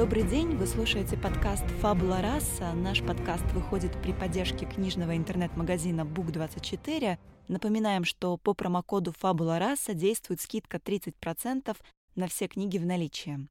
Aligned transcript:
Добрый 0.00 0.22
день! 0.22 0.56
Вы 0.56 0.66
слушаете 0.66 1.18
подкаст 1.18 1.64
«Фабула 1.82 2.22
раса». 2.22 2.72
Наш 2.72 3.02
подкаст 3.02 3.44
выходит 3.52 3.92
при 4.00 4.14
поддержке 4.14 4.64
книжного 4.64 5.14
интернет-магазина 5.14 6.06
Book24. 6.06 7.18
Напоминаем, 7.48 8.04
что 8.04 8.38
по 8.38 8.54
промокоду 8.54 9.12
«Фабула 9.18 9.58
раса» 9.58 9.92
действует 9.92 10.40
скидка 10.40 10.78
30% 10.78 11.76
на 12.14 12.28
все 12.28 12.48
книги 12.48 12.78
в 12.78 12.86
наличии. 12.86 13.46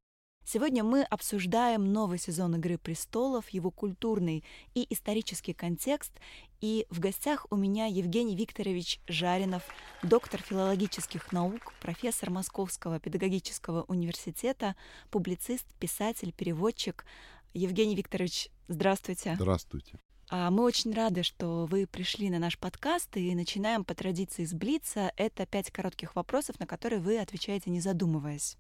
Сегодня 0.46 0.84
мы 0.84 1.04
обсуждаем 1.04 1.94
новый 1.94 2.18
сезон 2.18 2.56
«Игры 2.56 2.78
престолов», 2.78 3.50
его 3.50 3.70
культурный 3.70 4.44
и 4.74 4.88
исторический 4.90 5.54
контекст. 5.54 6.12
И 6.60 6.88
в 6.90 7.00
гостях 7.00 7.46
у 7.52 7.56
меня 7.56 7.86
Евгений 7.86 8.36
Викторович 8.36 9.00
Жаринов, 9.08 9.64
доктор 10.02 10.42
филологических 10.42 11.32
наук, 11.32 11.74
профессор 11.80 12.32
Московского 12.32 13.00
педагогического 13.00 13.84
университета, 13.84 14.76
публицист, 15.12 15.66
писатель, 15.80 16.34
переводчик. 16.34 17.06
Евгений 17.54 17.96
Викторович, 17.96 18.50
здравствуйте. 18.68 19.36
Здравствуйте. 19.36 20.00
А, 20.32 20.52
мы 20.52 20.64
очень 20.64 20.94
рады, 20.94 21.24
что 21.24 21.66
вы 21.66 21.88
пришли 21.88 22.30
на 22.30 22.38
наш 22.38 22.60
подкаст 22.60 23.18
и 23.18 23.34
начинаем 23.34 23.84
по 23.84 23.96
традиции 23.96 24.46
с 24.46 24.54
Блица. 24.54 25.12
Это 25.16 25.48
пять 25.48 25.72
коротких 25.72 26.16
вопросов, 26.16 26.60
на 26.60 26.68
которые 26.68 27.00
вы 27.00 27.18
отвечаете, 27.18 27.72
не 27.72 27.82
задумываясь. 27.82 28.56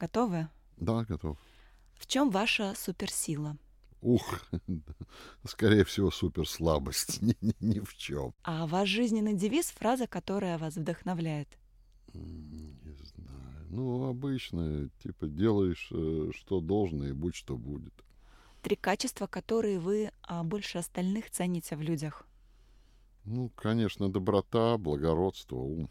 Готовы? 0.00 0.48
Да, 0.76 1.04
готов. 1.04 1.38
В 1.94 2.06
чем 2.06 2.30
ваша 2.30 2.74
суперсила? 2.74 3.56
Ух, 4.02 4.40
скорее 5.44 5.84
всего, 5.84 6.10
суперслабость. 6.10 7.22
ни, 7.22 7.36
ни, 7.40 7.54
ни 7.60 7.80
в 7.80 7.96
чем. 7.96 8.34
А 8.42 8.66
ваш 8.66 8.88
жизненный 8.88 9.34
девиз, 9.34 9.66
фраза, 9.70 10.06
которая 10.06 10.58
вас 10.58 10.76
вдохновляет? 10.76 11.48
Не 12.12 12.96
знаю. 13.02 13.66
Ну, 13.70 14.08
обычно, 14.08 14.88
типа, 15.02 15.26
делаешь, 15.26 15.88
э, 15.92 16.30
что 16.34 16.60
должно, 16.60 17.08
и 17.08 17.12
будь 17.12 17.34
что 17.34 17.56
будет. 17.56 17.92
Три 18.62 18.76
качества, 18.76 19.26
которые 19.26 19.78
вы 19.78 20.10
а, 20.22 20.42
больше 20.42 20.78
остальных 20.78 21.30
цените 21.30 21.76
в 21.76 21.82
людях? 21.82 22.26
Ну, 23.24 23.50
конечно, 23.54 24.08
доброта, 24.08 24.78
благородство, 24.78 25.56
ум. 25.56 25.90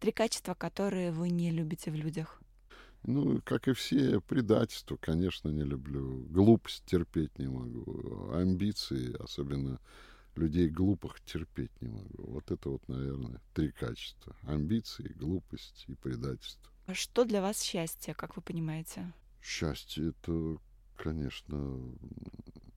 Три 0.00 0.12
качества, 0.12 0.54
которые 0.54 1.12
вы 1.12 1.30
не 1.30 1.50
любите 1.50 1.90
в 1.90 1.94
людях? 1.94 2.40
Ну, 3.04 3.40
как 3.44 3.68
и 3.68 3.72
все, 3.72 4.20
предательство, 4.20 4.96
конечно, 4.96 5.48
не 5.48 5.62
люблю. 5.62 6.26
Глупость 6.30 6.84
терпеть 6.84 7.38
не 7.38 7.48
могу. 7.48 8.32
Амбиции, 8.32 9.16
особенно 9.22 9.80
людей 10.36 10.68
глупых, 10.68 11.20
терпеть 11.24 11.72
не 11.80 11.88
могу. 11.88 12.32
Вот 12.32 12.50
это 12.50 12.70
вот, 12.70 12.86
наверное, 12.88 13.40
три 13.54 13.70
качества. 13.70 14.36
Амбиции, 14.42 15.12
глупость 15.16 15.84
и 15.88 15.94
предательство. 15.94 16.70
А 16.86 16.94
что 16.94 17.24
для 17.24 17.42
вас 17.42 17.60
счастье, 17.62 18.14
как 18.14 18.36
вы 18.36 18.42
понимаете? 18.42 19.12
Счастье— 19.42 20.08
это, 20.22 20.58
конечно, 20.96 21.80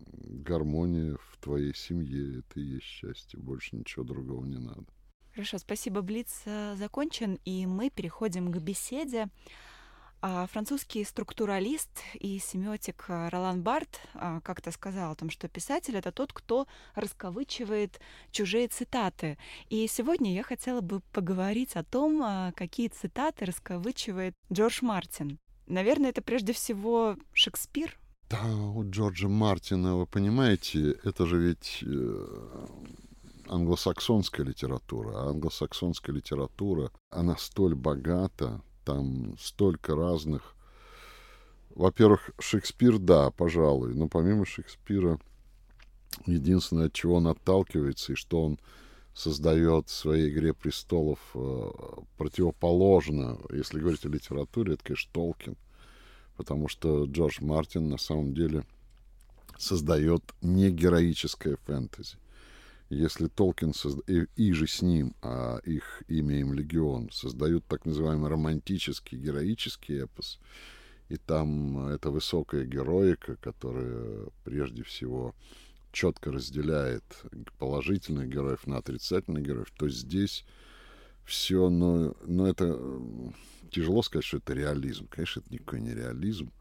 гармония 0.07 1.17
в 1.17 1.37
твоей 1.41 1.73
семье. 1.73 2.39
Это 2.39 2.59
и 2.59 2.63
есть 2.63 2.85
счастье. 2.85 3.39
Больше 3.39 3.75
ничего 3.75 4.03
другого 4.03 4.45
не 4.45 4.57
надо. 4.57 4.85
Хорошо, 5.33 5.57
спасибо. 5.59 6.01
Блиц 6.01 6.41
э, 6.45 6.75
закончен, 6.75 7.39
и 7.45 7.65
мы 7.65 7.89
переходим 7.89 8.51
к 8.51 8.57
беседе. 8.57 9.29
А 10.23 10.45
французский 10.45 11.03
структуралист 11.03 11.89
и 12.19 12.37
семиотик 12.37 13.05
а, 13.07 13.29
Ролан 13.31 13.63
Барт 13.63 13.99
а, 14.13 14.39
как-то 14.41 14.71
сказал 14.71 15.11
о 15.11 15.15
том, 15.15 15.31
что 15.31 15.47
писатель— 15.47 15.95
это 15.97 16.11
тот, 16.11 16.31
кто 16.31 16.67
расковычивает 16.93 17.99
чужие 18.29 18.67
цитаты. 18.67 19.39
И 19.69 19.87
сегодня 19.87 20.33
я 20.35 20.43
хотела 20.43 20.81
бы 20.81 20.99
поговорить 21.11 21.75
о 21.75 21.83
том, 21.83 22.53
какие 22.55 22.89
цитаты 22.89 23.45
расковычивает 23.45 24.35
Джордж 24.53 24.79
Мартин. 24.83 25.39
Наверное, 25.65 26.11
это 26.11 26.21
прежде 26.21 26.53
всего 26.53 27.15
Шекспир. 27.33 27.97
Да, 28.29 28.45
у 28.45 28.89
Джорджа 28.89 29.27
Мартина, 29.27 29.97
вы 29.97 30.05
понимаете, 30.05 30.91
это 31.03 31.25
же 31.25 31.37
ведь 31.37 31.79
э, 31.81 32.67
англосаксонская 33.47 34.45
литература. 34.45 35.17
А 35.17 35.29
англосаксонская 35.29 36.15
литература, 36.15 36.91
она 37.09 37.35
столь 37.37 37.75
богата, 37.75 38.61
там 38.83 39.35
столько 39.39 39.95
разных. 39.95 40.55
Во-первых, 41.75 42.31
Шекспир, 42.39 42.97
да, 42.97 43.31
пожалуй, 43.31 43.93
но 43.93 44.07
помимо 44.07 44.45
Шекспира, 44.45 45.19
единственное, 46.25 46.87
от 46.87 46.93
чего 46.93 47.15
он 47.15 47.27
отталкивается 47.27 48.13
и 48.13 48.15
что 48.15 48.43
он 48.43 48.59
создает 49.13 49.87
в 49.87 49.93
своей 49.93 50.29
«Игре 50.29 50.53
престолов» 50.53 51.19
э, 51.33 51.71
противоположно, 52.17 53.37
если 53.51 53.79
говорить 53.79 54.05
о 54.05 54.09
литературе, 54.09 54.73
это, 54.73 54.83
конечно, 54.83 55.11
Толкин, 55.13 55.57
потому 56.37 56.67
что 56.67 57.05
Джордж 57.05 57.41
Мартин 57.41 57.89
на 57.89 57.97
самом 57.97 58.33
деле 58.33 58.63
создает 59.57 60.23
не 60.41 60.71
героическое 60.71 61.57
фэнтези 61.65 62.17
если 62.91 63.27
Толкин 63.27 63.73
созда... 63.73 64.01
и, 64.07 64.25
и 64.35 64.51
же 64.51 64.67
с 64.67 64.81
ним, 64.81 65.15
а 65.21 65.59
их 65.63 66.03
имя 66.07 66.39
им 66.39 66.53
легион, 66.53 67.09
создают 67.11 67.65
так 67.65 67.85
называемый 67.85 68.29
романтический, 68.29 69.17
героический 69.17 70.03
эпос, 70.03 70.39
и 71.07 71.17
там 71.17 71.87
это 71.87 72.11
высокая 72.11 72.65
героика, 72.65 73.37
которая 73.37 74.27
прежде 74.43 74.83
всего 74.83 75.33
четко 75.91 76.31
разделяет 76.31 77.03
положительных 77.59 78.27
героев 78.27 78.67
на 78.67 78.77
отрицательных 78.77 79.43
героев, 79.43 79.71
то 79.77 79.87
здесь 79.89 80.45
все, 81.25 81.69
но, 81.69 82.15
но 82.25 82.47
это 82.47 82.77
тяжело 83.71 84.01
сказать, 84.01 84.25
что 84.25 84.37
это 84.37 84.53
реализм. 84.53 85.07
Конечно, 85.07 85.39
это 85.39 85.53
никакой 85.53 85.79
не 85.79 85.93
реализм, 85.93 86.51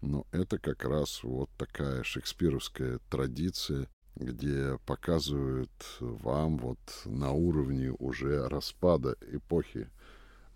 но 0.00 0.26
это 0.32 0.58
как 0.58 0.84
раз 0.84 1.22
вот 1.22 1.50
такая 1.58 2.02
шекспировская 2.04 3.00
традиция 3.10 3.88
где 4.16 4.78
показывают 4.86 5.70
вам 6.00 6.58
вот 6.58 6.78
на 7.04 7.32
уровне 7.32 7.92
уже 7.98 8.48
распада 8.48 9.16
эпохи 9.30 9.88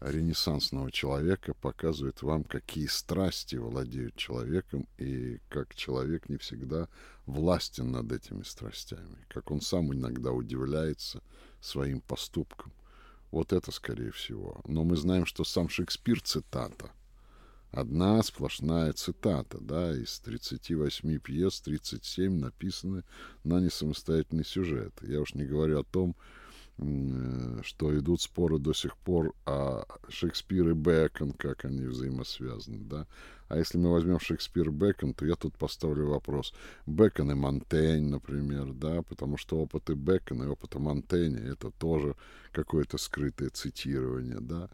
ренессансного 0.00 0.90
человека, 0.90 1.54
показывают 1.54 2.22
вам, 2.22 2.43
какие 2.44 2.87
страсти 2.87 3.56
владеют 3.56 4.16
человеком 4.16 4.88
и 4.99 5.38
как 5.49 5.75
человек 5.75 6.28
не 6.28 6.38
всегда 6.38 6.88
властен 7.26 7.93
над 7.93 8.10
этими 8.10 8.43
страстями, 8.43 9.25
как 9.28 9.50
он 9.50 9.60
сам 9.60 9.93
иногда 9.93 10.32
удивляется 10.32 11.22
своим 11.60 12.00
поступкам. 12.00 12.72
Вот 13.31 13.52
это 13.52 13.70
скорее 13.70 14.10
всего. 14.10 14.60
Но 14.66 14.82
мы 14.82 14.96
знаем, 14.96 15.25
что 15.25 15.44
сам 15.44 15.69
Шекспир 15.69 16.20
цитата– 16.20 16.90
одна 17.72 18.22
сплошная 18.22 18.92
цитата, 18.92 19.58
да, 19.60 19.96
из 19.96 20.20
38 20.20 21.19
пьес 21.19 21.60
37 21.60 22.38
написаны 22.38 23.02
на 23.44 23.60
несамостоятельный 23.60 24.44
сюжет. 24.44 24.92
Я 25.02 25.20
уж 25.20 25.34
не 25.34 25.44
говорю 25.44 25.80
о 25.80 25.84
том, 25.84 26.14
э, 26.78 27.60
что 27.62 27.98
идут 27.98 28.20
споры 28.20 28.58
до 28.58 28.74
сих 28.74 28.96
пор 28.98 29.34
о 29.46 29.84
Шекспир 30.08 30.69
и 30.69 30.74
Бэкон, 30.74 31.32
как 31.32 31.64
они 31.64 31.86
взаимосвязаны, 31.86 32.78
да. 32.84 33.06
А 33.48 33.58
если 33.58 33.78
мы 33.78 33.90
возьмем 33.90 34.20
Шекспир 34.20 34.69
и 34.69 34.70
Бэкон, 34.70 35.14
то 35.14 35.26
я 35.26 35.34
тут 35.34 35.56
поставлю 35.56 36.08
вопрос. 36.08 36.54
Бэкон 36.86 37.32
и 37.32 37.34
Монтень, 37.34 38.08
например, 38.08 38.72
да, 38.72 39.02
потому 39.02 39.38
что 39.38 39.58
опыты 39.58 39.94
Бэкона 39.94 40.44
и 40.44 40.48
опыты 40.48 40.78
Монтэня— 40.78 41.40
это 41.52 41.70
тоже 41.70 42.16
какое-то 42.52 42.98
скрытое 42.98 43.48
цитирование, 43.48 44.40
да. 44.40 44.69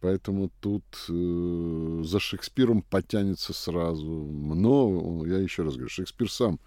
Поэтому 0.00 0.50
тут 0.60 0.84
э, 1.08 2.02
за 2.04 2.20
Шекспиром 2.20 2.82
потянется 2.82 3.52
сразу 3.52 4.10
много. 4.10 5.26
Я 5.26 5.38
еще 5.38 5.62
раз 5.62 5.74
говорю, 5.74 5.90
Шекспир 5.90 6.30
сам 6.30 6.58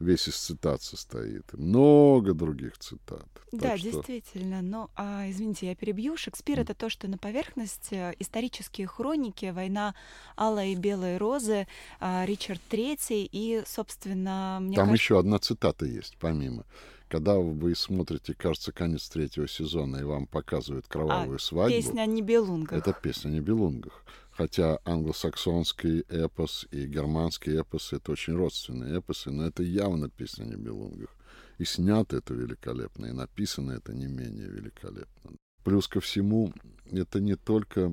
весь 0.00 0.28
из 0.28 0.36
цитат 0.36 0.82
состоит. 0.82 1.52
Много 1.52 2.34
других 2.34 2.78
цитат. 2.78 3.26
Да, 3.52 3.70
так 3.70 3.80
действительно. 3.80 4.62
Но, 4.62 4.90
а, 4.96 5.28
извините, 5.28 5.68
я 5.68 5.74
перебью. 5.74 6.16
Шекспир 6.16 6.58
mm. 6.58 6.62
это 6.62 6.74
то, 6.74 6.88
что 6.88 7.08
на 7.08 7.18
поверхности 7.18 8.14
исторические 8.18 8.86
хроники, 8.86 9.46
война 9.46 9.94
Алой 10.36 10.72
и 10.72 10.76
Белой 10.76 11.16
Розы, 11.16 11.66
а, 12.00 12.24
Ричард 12.26 12.60
Третий 12.68 13.28
и, 13.30 13.62
собственно, 13.66 14.58
мне 14.60 14.76
Там 14.76 14.86
кажется... 14.86 15.02
еще 15.02 15.18
одна 15.18 15.38
цитата 15.38 15.86
есть, 15.86 16.16
помимо. 16.18 16.64
Когда 17.08 17.36
вы 17.36 17.74
смотрите, 17.74 18.34
кажется, 18.34 18.70
конец 18.70 19.08
третьего 19.08 19.48
сезона, 19.48 19.96
и 19.96 20.02
вам 20.02 20.26
показывают 20.26 20.86
кровавую 20.88 21.36
а, 21.36 21.38
свадьбу. 21.38 21.74
Песня 21.74 22.02
о 22.02 22.06
Нибелунгах. 22.06 22.78
Это 22.78 22.92
песня 22.92 23.30
о 23.30 23.32
Нибелунгах. 23.32 24.04
Хотя 24.30 24.78
англосаксонский 24.84 26.00
эпос 26.08 26.66
и 26.70 26.86
германский 26.86 27.58
эпос— 27.58 27.92
это 27.94 28.12
очень 28.12 28.34
родственные 28.36 28.98
эпосы, 28.98 29.30
но 29.30 29.46
это 29.46 29.62
явно 29.62 30.10
песня 30.10 30.44
о 30.44 30.46
Нибелунгах. 30.48 31.16
И 31.56 31.64
снято 31.64 32.16
это 32.18 32.34
великолепно, 32.34 33.06
и 33.06 33.12
написано 33.12 33.72
это 33.72 33.94
не 33.94 34.06
менее 34.06 34.46
великолепно. 34.48 35.32
Плюс 35.64 35.88
ко 35.88 36.00
всему, 36.00 36.52
это 36.92 37.20
не 37.20 37.36
только, 37.36 37.92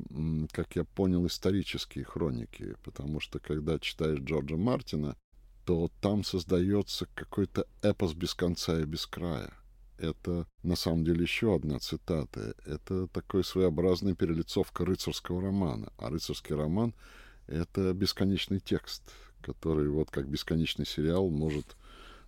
как 0.51 0.75
я 0.75 0.83
понял, 0.83 1.25
исторические 1.25 2.05
хроники, 2.05 2.75
потому 2.83 3.19
что 3.19 3.39
когда 3.39 3.79
читаешь 3.79 4.19
Джорджа 4.19 4.55
Мартина, 4.55 5.17
то 5.65 5.89
там 5.99 6.23
создается 6.23 7.07
какой-то 7.15 7.67
эпос 7.81 8.13
без 8.13 8.33
конца 8.33 8.79
и 8.79 8.85
без 8.85 9.05
края. 9.05 9.51
Это 9.97 10.45
на 10.61 10.75
самом 10.75 11.03
деле 11.03 11.23
еще 11.23 11.55
одна 11.55 11.79
цитата. 11.79 12.53
Это 12.65 13.07
такой 13.07 13.43
своеобразный 13.43 14.15
перелицовка 14.15 14.85
рыцарского 14.85 15.41
романа. 15.41 15.91
А 15.97 16.09
рыцарский 16.09 16.55
роман— 16.55 16.93
это 17.47 17.93
бесконечный 17.93 18.59
текст, 18.59 19.03
который 19.41 19.89
вот 19.89 20.11
как 20.11 20.27
бесконечный 20.27 20.85
сериал 20.85 21.29
может 21.29 21.75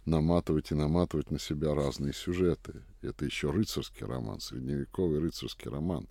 наматывать 0.05 0.71
и 0.71 0.75
наматывать 0.75 1.29
на 1.29 1.39
себя 1.39 1.75
разные 1.75 2.13
сюжеты. 2.13 2.81
Это 3.01 3.25
еще 3.25 3.51
рыцарский 3.51 4.05
роман, 4.05 4.39
средневековый 4.39 5.19
рыцарский 5.19 5.69
роман. 5.69 6.07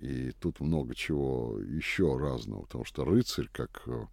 И 0.00 0.32
тут 0.40 0.58
много 0.60 0.94
чего 0.94 1.58
еще 1.60 2.16
разного, 2.16 2.62
потому 2.62 2.84
что 2.84 3.04
рыцарь, 3.04 3.48
как 3.52 3.82
а, 3.86 4.08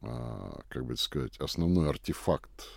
как 0.00 0.84
бы 0.84 0.96
сказать, 0.96 1.38
основной 1.38 1.88
артефакт 1.88 2.68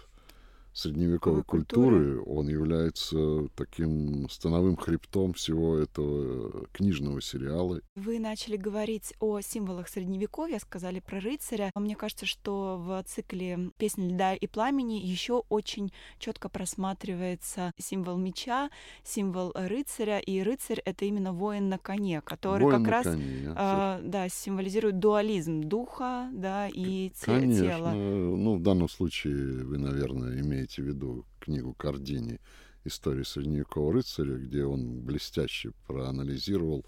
средневековой 0.74 1.44
культуры, 1.44 2.21
он 2.21 2.48
является 2.48 3.48
таким 3.56 4.30
становым 4.30 4.77
хребтом 4.77 5.33
всего 5.33 5.77
этого 5.77 6.68
книжного 6.71 7.21
сериала. 7.21 7.81
Вы 7.95 8.19
начали 8.19 8.56
говорить 8.56 9.13
о 9.19 9.42
символах 9.42 9.89
средневековья, 9.89 10.60
сказали 10.60 11.00
про 11.00 11.19
рыцаря. 11.19 11.71
Мне 11.75 11.95
кажется, 11.95 12.25
что 12.25 12.77
в 12.77 13.04
цикле 13.04 13.71
«Песни 13.77 14.13
льда 14.13 14.36
и 14.36 14.48
пламени» 14.48 15.00
еще 15.00 15.44
очень 15.50 15.92
четко 16.18 16.50
просматривается 16.50 17.74
символ 17.77 18.18
меча, 18.18 18.69
символ 19.04 19.51
рыцаря, 19.56 20.19
и 20.19 20.42
рыцарь— 20.42 20.80
это 20.86 21.06
именно 21.06 21.33
воин 21.33 21.69
на 21.69 21.77
коне, 21.77 22.22
который 22.22 22.63
воин 22.63 22.83
как 22.83 22.92
раз 22.92 23.04
коне, 23.06 23.54
э, 23.56 24.00
да, 24.04 24.30
символизирует 24.30 25.00
дуализм 25.00 25.62
духа 25.62 26.30
да, 26.31 26.68
и 26.72 27.12
Конечно. 27.22 27.65
тела. 27.65 27.92
Ну, 27.92 28.56
в 28.56 28.62
данном 28.62 28.89
случае 28.89 29.63
вы, 29.65 29.77
наверное, 29.77 30.39
имеете 30.39 30.58
имеете 30.59 30.81
в 30.81 30.85
виду 30.85 31.25
книгу 31.39 31.73
Кардини 31.73 32.39
«История 32.83 33.23
средневекового 33.23 33.94
рыцаря», 33.94 34.38
где 34.38 34.65
он 34.65 35.00
блестяще 35.00 35.71
проанализировал 35.88 36.85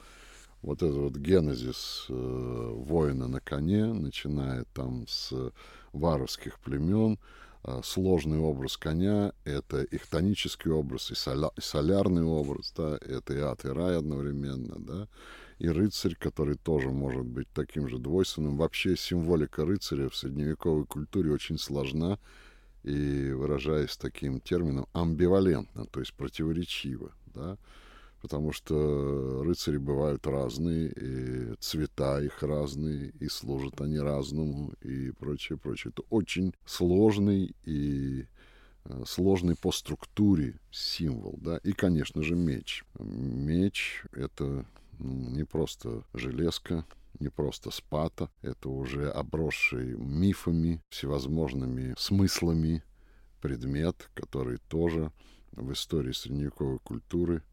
вот 0.62 0.84
этот 0.84 0.98
вот 0.98 1.16
генезис 1.16 2.06
э, 2.10 2.14
воина 2.14 3.28
на 3.28 3.40
коне, 3.40 3.86
начиная 3.86 4.66
там 4.74 5.08
с 5.08 5.34
варварских 5.94 6.60
племен, 6.60 7.18
э, 7.64 7.80
сложный 7.84 8.40
образ 8.40 8.76
коня— 8.76 9.32
это 9.46 9.84
их 9.84 10.06
тонический 10.08 10.70
образ 10.70 11.12
и, 11.12 11.16
соля, 11.16 11.50
и 11.58 11.62
солярный 11.62 12.24
образ, 12.24 12.74
да, 12.76 12.98
это 13.02 13.34
и 13.34 13.40
ад, 13.40 13.64
и 13.64 13.70
рай 13.70 13.98
одновременно, 13.98 14.76
да, 14.80 15.08
и 15.60 15.70
рыцарь, 15.70 16.16
который 16.16 16.58
тоже 16.58 16.90
может 16.90 17.26
быть 17.26 17.48
таким 17.54 17.88
же 17.88 18.00
двойственным. 18.00 18.58
Вообще 18.58 18.98
символика 18.98 19.66
рыцаря 19.66 20.10
в 20.10 20.16
средневековой 20.16 20.86
культуре 20.86 21.32
очень 21.32 21.58
сложна, 21.58 22.20
и 22.84 23.32
выражаясь 23.32 23.98
таким 23.98 24.40
термином, 24.40 24.88
амбивалентно, 24.94 25.86
то 25.86 26.00
есть 26.00 26.14
противоречиво, 26.14 27.12
да, 27.34 27.58
потому 28.22 28.52
что 28.52 29.44
рыцари 29.44 29.78
бывают 29.78 30.26
разные, 30.28 30.92
и 30.92 31.56
цвета 31.60 32.22
их 32.22 32.42
разные, 32.44 33.14
и 33.20 33.28
служат 33.28 33.82
они 33.82 34.00
разному, 34.00 34.74
и 34.82 35.12
прочее, 35.12 35.58
прочее. 35.58 35.92
Это 35.96 36.04
очень 36.10 36.54
сложный 36.66 37.56
и 37.66 38.26
э, 38.86 39.04
сложный 39.06 39.56
по 39.56 39.72
структуре 39.72 40.60
символ, 40.72 41.38
да, 41.42 41.58
и, 41.58 41.72
конечно 41.72 42.22
же, 42.24 42.36
меч. 42.36 42.84
Меч— 43.00 44.04
это 44.12 44.66
ну, 45.00 45.30
не 45.30 45.44
просто 45.44 46.04
железка, 46.14 46.86
не 47.22 47.30
просто 47.30 47.72
спата, 47.72 48.30
это 48.42 48.70
уже 48.70 49.10
обросший 49.10 49.96
мифами, 49.96 50.82
всевозможными 50.90 51.96
смыслами 51.98 52.84
предмет, 53.42 54.10
который 54.14 54.58
тоже 54.68 55.12
в 55.52 55.72
истории 55.72 56.12
средневековой 56.12 56.80
культуры 56.80 57.44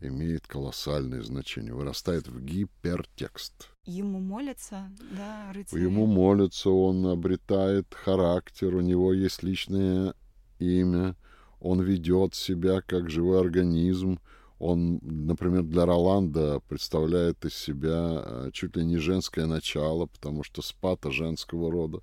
имеет 0.00 0.46
колоссальное 0.46 1.22
значение, 1.22 1.74
вырастает 1.74 2.26
в 2.28 2.40
гипертекст. 2.42 3.68
Ему 3.84 4.20
молятся, 4.20 4.90
да, 5.16 5.52
рыцари? 5.52 5.82
Ему 5.82 6.06
молятся, 6.06 6.70
он 6.70 7.06
обретает 7.06 7.92
характер, 7.94 8.74
у 8.74 8.80
него 8.80 9.12
есть 9.12 9.42
личное 9.42 10.14
имя, 10.58 11.14
он 11.60 11.82
ведет 11.82 12.34
себя 12.34 12.80
как 12.80 13.10
живой 13.10 13.40
организм, 13.40 14.18
он, 14.62 15.00
например, 15.02 15.64
для 15.64 15.84
Роланда 15.86 16.60
представляет 16.68 17.44
из 17.44 17.52
себя 17.52 18.22
э, 18.24 18.50
чуть 18.52 18.76
ли 18.76 18.84
не 18.84 18.96
женское 18.96 19.46
начало, 19.46 20.06
потому 20.06 20.44
что 20.44 20.62
спата 20.62 21.10
женского 21.10 21.68
рода. 21.72 22.00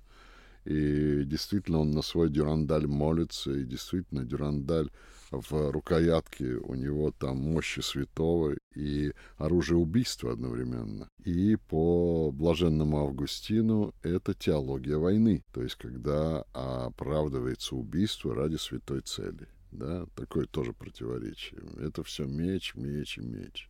И 0.66 1.22
действительно 1.24 1.78
он 1.78 1.92
на 1.92 2.02
свой 2.02 2.28
дюрандаль 2.28 2.86
молится, 2.86 3.50
и 3.50 3.64
действительно 3.64 4.24
дюрандаль 4.24 4.90
в 5.30 5.70
рукоятке 5.70 6.56
у 6.56 6.74
него 6.74 7.12
там 7.12 7.38
мощи 7.38 7.80
святого 7.80 8.56
и 8.76 9.12
оружие 9.38 9.78
убийства 9.78 10.32
одновременно. 10.32 11.08
И 11.24 11.56
по 11.56 12.30
блаженному 12.30 12.98
Августину 12.98 13.94
это 14.02 14.34
теология 14.34 14.98
войны, 14.98 15.42
то 15.54 15.62
есть 15.62 15.76
когда 15.76 16.44
оправдывается 16.52 17.74
убийство 17.74 18.34
ради 18.34 18.56
святой 18.56 19.00
цели 19.00 19.48
да, 19.72 20.06
такое 20.14 20.46
тоже 20.46 20.72
противоречие. 20.72 21.60
Это 21.80 22.02
все 22.02 22.24
меч, 22.24 22.74
меч 22.74 23.18
и 23.18 23.22
меч. 23.22 23.68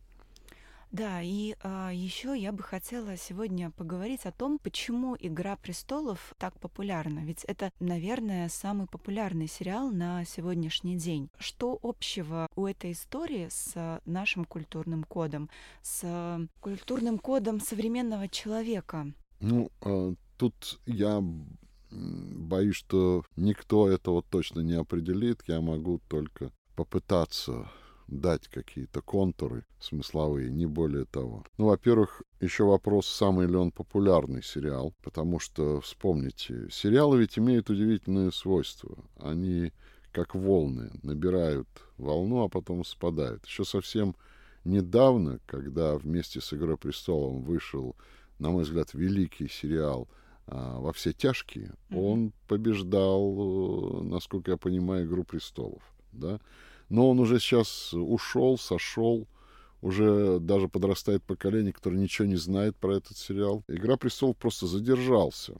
Да, 0.91 1.21
и 1.21 1.55
а, 1.63 1.91
еще 1.93 2.37
я 2.37 2.51
бы 2.51 2.63
хотела 2.63 3.15
сегодня 3.15 3.71
поговорить 3.71 4.25
о 4.25 4.33
том, 4.33 4.59
почему 4.59 5.15
Игра 5.17 5.55
престолов 5.55 6.33
так 6.37 6.59
популярна. 6.59 7.19
Ведь 7.19 7.45
это, 7.45 7.71
наверное, 7.79 8.49
самый 8.49 8.87
популярный 8.87 9.47
сериал 9.47 9.89
на 9.89 10.25
сегодняшний 10.25 10.97
день. 10.97 11.29
Что 11.37 11.79
общего 11.81 12.47
у 12.57 12.65
этой 12.65 12.91
истории 12.91 13.47
с 13.49 14.01
нашим 14.05 14.43
культурным 14.43 15.05
кодом, 15.05 15.49
с 15.81 16.45
культурным 16.59 17.19
кодом 17.19 17.61
современного 17.61 18.27
человека? 18.27 19.13
Ну, 19.39 19.71
а, 19.79 20.13
тут 20.35 20.81
я 20.85 21.23
боюсь, 21.91 22.75
что 22.75 23.23
никто 23.35 23.89
этого 23.89 24.23
точно 24.23 24.61
не 24.61 24.73
определит. 24.73 25.43
Я 25.47 25.61
могу 25.61 26.01
только 26.07 26.51
попытаться 26.75 27.69
дать 28.07 28.47
какие-то 28.47 29.01
контуры 29.01 29.65
смысловые, 29.79 30.49
не 30.49 30.65
более 30.65 31.05
того. 31.05 31.45
Ну, 31.57 31.67
во-первых, 31.67 32.23
еще 32.41 32.65
вопрос, 32.65 33.07
самый 33.07 33.47
ли 33.47 33.55
он 33.55 33.71
популярный 33.71 34.43
сериал, 34.43 34.93
потому 35.01 35.39
что, 35.39 35.79
вспомните, 35.81 36.67
сериалы 36.69 37.19
ведь 37.19 37.39
имеют 37.39 37.69
удивительное 37.69 38.31
свойство. 38.31 38.97
Они 39.17 39.71
как 40.11 40.35
волны 40.35 40.91
набирают 41.03 41.69
волну, 41.97 42.43
а 42.43 42.49
потом 42.49 42.83
спадают. 42.83 43.45
Еще 43.45 43.63
совсем 43.63 44.15
недавно, 44.65 45.39
когда 45.45 45.95
вместе 45.95 46.41
с 46.41 46.53
«Игрой 46.53 46.77
престолом» 46.77 47.43
вышел, 47.43 47.95
на 48.39 48.49
мой 48.49 48.63
взгляд, 48.63 48.93
великий 48.93 49.47
сериал– 49.47 50.09
во 50.47 50.91
все 50.93 51.13
тяжкие, 51.13 51.71
mm-hmm. 51.89 51.97
он 51.97 52.33
побеждал, 52.47 54.01
э, 54.01 54.03
насколько 54.03 54.51
я 54.51 54.57
понимаю, 54.57 55.05
Игру 55.05 55.23
престолов, 55.23 55.81
да. 56.11 56.39
Но 56.89 57.09
он 57.09 57.19
уже 57.19 57.39
сейчас 57.39 57.93
ушел, 57.93 58.57
сошел, 58.57 59.27
уже 59.81 60.39
даже 60.39 60.67
подрастает 60.67 61.23
поколение, 61.23 61.73
которое 61.73 61.97
ничего 61.97 62.27
не 62.27 62.35
знает 62.35 62.75
про 62.75 62.97
этот 62.97 63.17
сериал. 63.17 63.63
«Игра 63.67 63.97
престолов» 63.97 64.37
просто 64.37 64.67
задержался, 64.67 65.53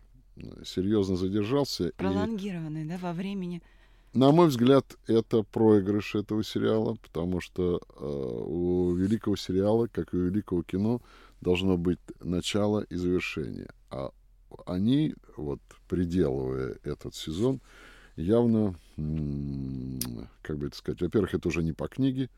серьезно 0.65 1.15
задержался. 1.15 1.91
Пролонгированный, 1.97 2.83
и... 2.83 2.87
да, 2.87 2.97
во 2.97 3.13
времени. 3.13 3.61
На 4.13 4.31
мой 4.31 4.47
взгляд, 4.47 4.97
это 5.07 5.43
проигрыш 5.43 6.15
этого 6.15 6.43
сериала, 6.43 6.97
потому 7.01 7.39
что 7.39 7.79
э, 7.79 8.05
у 8.45 8.93
великого 8.93 9.37
сериала, 9.37 9.87
как 9.87 10.13
и 10.13 10.17
у 10.17 10.25
великого 10.25 10.63
кино, 10.63 11.01
должно 11.39 11.77
быть 11.77 11.99
начало 12.19 12.81
и 12.81 12.95
завершение. 12.95 13.69
А 13.89 14.11
они, 14.65 15.15
вот 15.37 15.59
приделывая 15.87 16.77
этот 16.83 17.15
сезон, 17.15 17.61
явно, 18.15 18.75
как 20.41 20.57
бы 20.57 20.67
это 20.67 20.75
сказать, 20.75 21.01
во-первых, 21.01 21.33
это 21.33 21.47
уже 21.47 21.63
не 21.63 21.73
по 21.73 21.87
книге, 21.87 22.29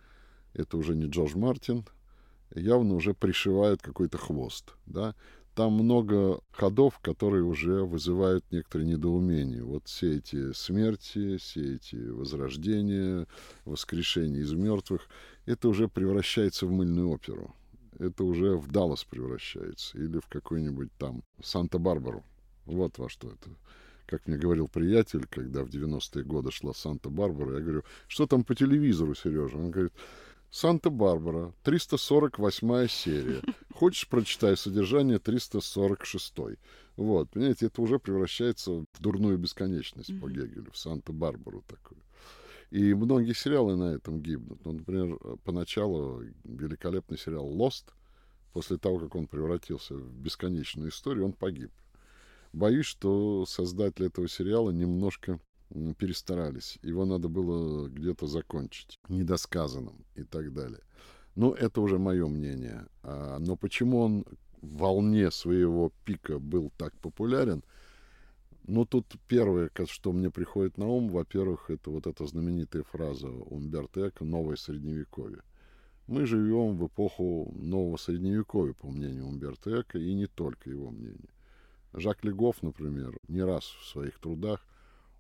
это 0.54 0.78
уже 0.78 0.96
не 0.96 1.06
Джордж 1.06 1.36
Мартин, 1.36 1.86
явно 2.56 2.96
уже 2.96 3.14
пришивают 3.14 3.82
какой-то 3.82 4.18
хвост, 4.18 4.74
да. 4.86 5.16
Там 5.56 5.74
много 5.74 6.42
ходов, 6.52 6.98
которые 7.00 7.44
уже 7.44 7.84
вызывают 7.84 8.44
некоторые 8.52 8.88
недоумения. 8.88 9.64
Вот 9.64 9.88
все 9.88 10.18
эти 10.18 10.52
смерти, 10.54 11.38
все 11.38 11.76
эти 11.76 11.96
возрождения, 11.96 13.28
воскрешения 13.64 14.42
из 14.42 14.52
мертвых, 14.54 15.08
это 15.46 15.70
уже 15.70 15.88
превращается 15.88 16.66
в 16.66 16.72
мыльную 16.72 17.10
оперу. 17.10 17.54
Это 18.00 18.24
уже 18.24 18.56
в 18.56 18.72
Даллас 18.72 19.04
превращается 19.04 19.98
или 19.98 20.20
в 20.20 20.28
какой-нибудь 20.28 20.92
там 20.98 21.24
Санта-Барбару. 21.42 22.24
Вот 22.66 22.98
во 22.98 23.10
что 23.10 23.30
это 23.30 23.50
как 24.06 24.28
мне 24.28 24.38
говорил 24.38 24.68
приятель, 24.68 25.26
когда 25.30 25.64
в 25.64 25.70
90-е 25.70 26.24
годы 26.24 26.52
шла 26.52 26.74
Санта-Барбара, 26.74 27.56
я 27.56 27.62
говорю, 27.62 27.84
что 28.08 28.28
там 28.28 28.44
по 28.44 28.54
телевизору, 28.54 29.16
Сережа? 29.16 29.58
Он 29.58 29.72
говорит, 29.72 29.94
Санта-Барбара, 30.52 31.54
348 31.64 32.88
серия. 32.88 33.42
Хочешь, 33.74 34.08
прочитай 34.08 34.56
содержание 34.56 35.18
346. 35.18 36.34
Вот, 36.96 37.30
понимаете, 37.32 37.66
это 37.66 37.82
уже 37.82 37.98
превращается 37.98 38.72
в 38.72 38.86
дурную 39.00 39.40
бесконечность 39.40 40.12
mm-hmm. 40.12 40.20
по 40.20 40.30
Гегелю, 40.30 40.72
в 40.72 40.78
Санта-Барбару 40.78 41.64
такую. 41.68 42.00
И 42.74 42.96
многие 42.96 43.34
сериалы 43.34 43.76
на 43.76 43.94
этом 43.94 44.20
гибнут. 44.20 44.66
Ну, 44.66 44.72
например, 44.72 45.20
поначалу 45.44 46.24
великолепный 46.44 47.20
сериал 47.20 47.46
«Лост», 47.46 47.94
после 48.52 48.78
того, 48.78 48.98
как 48.98 49.14
он 49.14 49.28
превратился 49.28 49.94
в 49.94 50.12
бесконечную 50.16 50.90
историю, 50.90 51.26
он 51.26 51.34
погиб. 51.34 51.70
Боюсь, 52.52 52.88
что 52.88 53.46
создатели 53.46 54.08
этого 54.08 54.28
сериала 54.28 54.72
немножко 54.72 55.40
перестарались. 56.00 56.80
Его 56.82 57.06
надо 57.06 57.28
было 57.28 57.90
где-то 57.90 58.26
закончить, 58.26 59.00
недосказанным 59.08 60.04
и 60.16 60.24
так 60.24 60.52
далее. 60.52 60.82
Ну, 61.36 61.54
это 61.54 61.80
уже 61.80 62.00
мое 62.00 62.26
мнение. 62.26 62.88
А, 63.04 63.38
но 63.38 63.56
почему 63.56 64.00
он 64.00 64.26
в 64.64 64.78
волне 64.78 65.30
своего 65.30 65.92
пика 66.06 66.40
был 66.40 66.72
так 66.78 66.98
популярен? 66.98 67.64
Ну, 68.66 68.86
тут 68.86 69.06
первое, 69.28 69.70
что 69.88 70.14
мне 70.14 70.32
приходит 70.32 70.78
на 70.78 70.88
ум, 70.88 71.10
во-первых, 71.10 71.70
это 71.70 71.90
вот 71.90 72.08
эта 72.08 72.26
знаменитая 72.26 72.84
фраза 72.84 73.28
Умберто 73.28 74.08
Эко 74.08 74.24
«Новое 74.24 74.56
Средневековье». 74.56 75.42
Мы 76.08 76.26
живем 76.26 76.78
в 76.78 76.88
эпоху 76.88 77.54
нового 77.56 77.98
Средневековья, 77.98 78.74
по 78.74 78.88
мнению 78.88 79.28
Умберто 79.28 79.82
Эко, 79.82 79.98
и 79.98 80.14
не 80.14 80.28
только 80.28 80.70
его 80.70 80.92
мнению. 80.92 81.30
Жак 81.94 82.24
Легов, 82.24 82.64
например, 82.64 83.18
не 83.28 83.42
раз 83.42 83.66
в 83.66 83.86
своих 83.86 84.18
трудах 84.20 84.66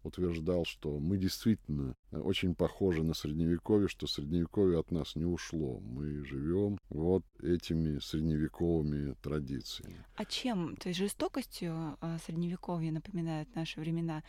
утверждал, 0.04 0.66
что 0.66 1.00
мы 1.00 1.18
действительно 1.18 1.96
очень 2.12 2.56
похожи 2.56 3.04
на 3.04 3.14
Средневековье, 3.14 3.88
что 3.88 4.08
Средневековье 4.08 4.80
от 4.80 4.92
нас 4.92 5.16
не 5.16 5.26
ушло. 5.26 5.80
Мы 5.80 6.24
живем 6.26 6.80
вот 6.90 7.24
этими 7.42 8.00
средневековыми 8.00 9.16
традициями. 9.22 10.06
А 10.16 10.26
чем, 10.26 10.76
то 10.76 10.90
есть 10.90 11.00
жестокостью 11.00 11.98
а, 12.02 12.18
Средневековье 12.26 12.92
напоминает 12.92 13.54
наши 13.56 13.80
времена? 13.80 14.24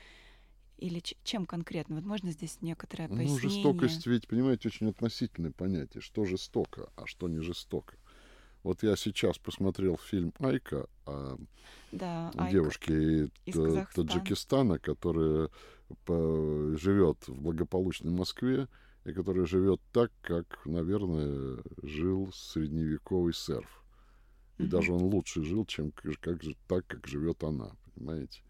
Или 0.79 1.01
чем 1.23 1.47
конкретно? 1.47 1.97
Вот 1.97 2.05
можно 2.05 2.33
здесь 2.33 2.59
некоторое 2.61 3.09
ну, 3.09 3.17
пояснение? 3.17 3.43
Ну, 3.43 3.51
жестокость 3.51 4.07
ведь, 4.07 4.27
понимаете, 4.27 4.69
очень 4.69 4.89
относительное 4.89 5.53
понятие. 5.53 6.01
Что 6.01 6.25
жестоко, 6.25 6.91
а 6.97 7.07
что 7.07 7.29
не 7.29 7.41
жестоко. 7.41 7.97
Вот 8.65 8.83
я 8.83 8.97
сейчас 8.97 9.37
посмотрел 9.39 9.99
фильм 9.99 10.33
Айка 10.39 10.87
о 11.05 11.37
да, 11.93 12.33
девушке 12.51 13.31
из 13.45 13.87
Таджикистана, 13.95 14.79
которая 14.79 15.51
живет 16.09 17.29
в 17.29 17.41
благополучной 17.43 18.11
Москве 18.11 18.67
и 19.05 19.13
которая 19.13 19.45
живет 19.45 19.83
так, 19.93 20.11
как, 20.23 20.65
наверное, 20.65 21.63
жил 21.83 22.33
средневековый 22.33 23.35
серф. 23.35 23.85
И 24.57 24.63
mm-hmm. 24.63 24.67
даже 24.69 24.95
он 24.95 25.03
лучше 25.03 25.45
жил, 25.45 25.67
чем 25.67 25.91
как, 25.91 26.41
так, 26.67 26.87
как 26.87 27.07
живет 27.07 27.45
она, 27.45 27.73
понимаете? 27.95 28.41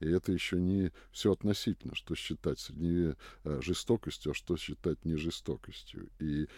И 0.00 0.08
это 0.08 0.32
еще 0.32 0.60
не 0.60 0.92
все 1.10 1.32
относительно, 1.32 1.94
что 1.94 2.14
считать 2.14 2.58
средневе 2.58 3.16
э, 3.44 3.60
жестокостью, 3.62 4.32
а 4.32 4.34
что 4.34 4.56
считать 4.56 5.04
не 5.04 5.16
жестокостью. 5.16 6.08
И 6.20 6.48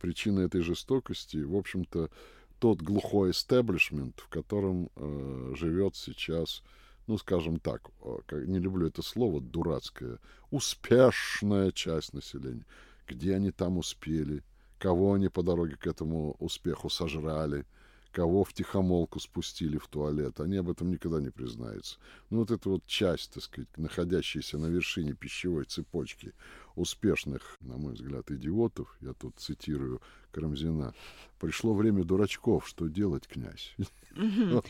причина 0.00 0.40
этой 0.40 0.62
жестокости, 0.62 1.38
в 1.38 1.56
общем-то, 1.56 2.10
тот 2.58 2.80
глухой 2.80 3.32
истеблишмент, 3.32 4.20
в 4.20 4.28
котором 4.28 4.90
э, 4.96 5.52
живет 5.56 5.96
сейчас, 5.96 6.62
ну, 7.06 7.18
скажем 7.18 7.60
так, 7.60 7.90
не 8.32 8.58
люблю 8.58 8.86
это 8.86 9.02
слово, 9.02 9.40
дурацкое, 9.40 10.18
успешная 10.50 11.70
часть 11.72 12.14
населения. 12.14 12.64
Где 13.06 13.34
они 13.34 13.50
там 13.50 13.76
успели, 13.76 14.42
кого 14.78 15.12
они 15.12 15.28
по 15.28 15.42
дороге 15.42 15.76
к 15.76 15.86
этому 15.86 16.36
успеху 16.38 16.88
сожрали– 16.88 17.66
кого 18.14 18.44
в 18.44 18.52
тихомолку 18.52 19.18
спустили 19.18 19.76
в 19.76 19.88
туалет, 19.88 20.38
они 20.38 20.56
об 20.56 20.70
этом 20.70 20.90
никогда 20.90 21.20
не 21.20 21.30
признаются. 21.30 21.98
Ну, 22.30 22.38
вот 22.38 22.52
эта 22.52 22.68
вот 22.68 22.86
часть, 22.86 23.32
так 23.32 23.42
сказать, 23.42 23.76
находящаяся 23.76 24.56
на 24.56 24.66
вершине 24.66 25.14
пищевой 25.14 25.64
цепочки 25.64 26.32
успешных, 26.76 27.56
на 27.60 27.76
мой 27.76 27.94
взгляд, 27.94 28.30
идиотов, 28.30 28.96
я 29.00 29.14
тут 29.14 29.34
цитирую 29.38 30.00
Карамзина, 30.34 30.94
пришло 31.40 31.74
время 31.74 32.04
дурачков, 32.04 32.66
что 32.66 32.88
делать, 32.88 33.26
князь? 33.26 33.74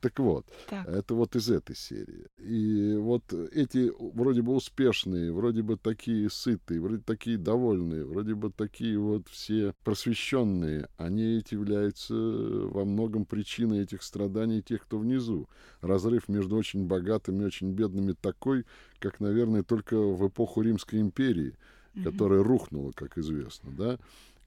Так 0.00 0.16
вот, 0.20 0.46
это 0.70 1.14
вот 1.14 1.34
из 1.34 1.50
этой 1.50 1.74
серии. 1.74 2.26
И 2.38 2.94
вот 2.96 3.32
эти 3.32 3.90
вроде 3.98 4.42
бы 4.42 4.54
успешные, 4.54 5.32
вроде 5.32 5.62
бы 5.62 5.76
такие 5.76 6.30
сытые, 6.30 6.80
вроде 6.80 7.02
такие 7.02 7.36
довольные, 7.36 8.04
вроде 8.04 8.36
бы 8.36 8.52
такие 8.52 8.96
вот 8.96 9.26
все 9.28 9.74
просвещенные, 9.82 10.88
они 10.98 11.42
являются 11.50 12.14
во 12.14 12.84
многом 12.84 13.24
причиной 13.24 13.82
этих 13.82 14.04
страданий 14.04 14.62
тех, 14.62 14.82
кто 14.82 14.98
внизу. 14.98 15.48
Разрыв 15.80 16.28
между 16.28 16.56
очень 16.56 16.86
богатыми 16.86 17.42
и 17.42 17.46
очень 17.46 17.72
бедными 17.72 18.12
такой, 18.12 18.66
как, 19.00 19.18
наверное, 19.18 19.64
только 19.64 19.96
в 19.96 20.28
эпоху 20.28 20.62
Римской 20.62 21.00
империи, 21.00 21.56
которая 22.04 22.44
рухнула, 22.44 22.92
как 22.92 23.18
известно, 23.18 23.72
да, 23.72 23.98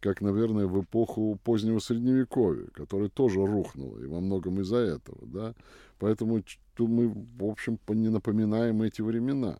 как, 0.01 0.19
наверное, 0.19 0.65
в 0.65 0.81
эпоху 0.81 1.39
позднего 1.43 1.79
Средневековья, 1.79 2.65
которая 2.73 3.09
тоже 3.09 3.45
рухнула, 3.45 3.99
и 3.99 4.07
во 4.07 4.19
многом 4.19 4.59
из-за 4.61 4.77
этого, 4.77 5.19
да. 5.21 5.53
Поэтому 5.99 6.43
мы, 6.79 7.07
в 7.09 7.45
общем, 7.45 7.79
не 7.89 8.09
напоминаем 8.09 8.81
эти 8.81 9.01
времена. 9.01 9.59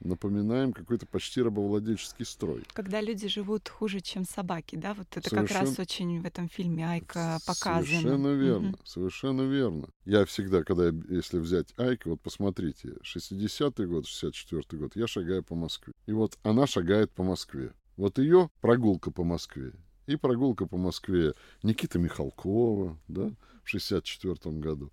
Напоминаем 0.00 0.74
какой-то 0.74 1.06
почти 1.06 1.40
рабовладельческий 1.40 2.26
строй. 2.26 2.64
Когда 2.74 3.00
люди 3.00 3.28
живут 3.28 3.68
хуже, 3.68 4.00
чем 4.00 4.24
собаки, 4.24 4.76
да? 4.76 4.92
Вот 4.92 5.06
это 5.10 5.26
совершенно... 5.26 5.48
как 5.48 5.68
раз 5.68 5.78
очень 5.78 6.20
в 6.20 6.26
этом 6.26 6.50
фильме 6.50 6.86
Айка 6.86 7.38
показано. 7.46 7.86
Совершенно 7.86 8.28
верно, 8.34 8.68
угу. 8.70 8.78
совершенно 8.84 9.42
верно. 9.42 9.88
Я 10.04 10.26
всегда, 10.26 10.64
когда, 10.64 10.88
если 11.08 11.38
взять 11.38 11.72
Айка, 11.78 12.10
вот 12.10 12.20
посмотрите, 12.20 12.96
60-й 13.04 13.86
год, 13.86 14.04
64-й 14.04 14.76
год, 14.76 14.96
я 14.96 15.06
шагаю 15.06 15.42
по 15.42 15.54
Москве. 15.54 15.94
И 16.04 16.12
вот 16.12 16.36
она 16.42 16.66
шагает 16.66 17.10
по 17.12 17.22
Москве. 17.22 17.72
Вот 17.96 18.18
ее 18.18 18.50
прогулка 18.60 19.10
по 19.10 19.24
Москве 19.24 19.72
и 20.06 20.16
прогулка 20.16 20.66
по 20.66 20.76
Москве 20.76 21.34
Никита 21.62 21.98
Михалкова, 21.98 22.96
да, 23.08 23.32
в 23.64 23.68
64 23.68 24.56
году, 24.56 24.92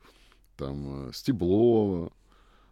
там 0.58 1.10
э, 1.10 1.14
Стеблова, 1.14 2.12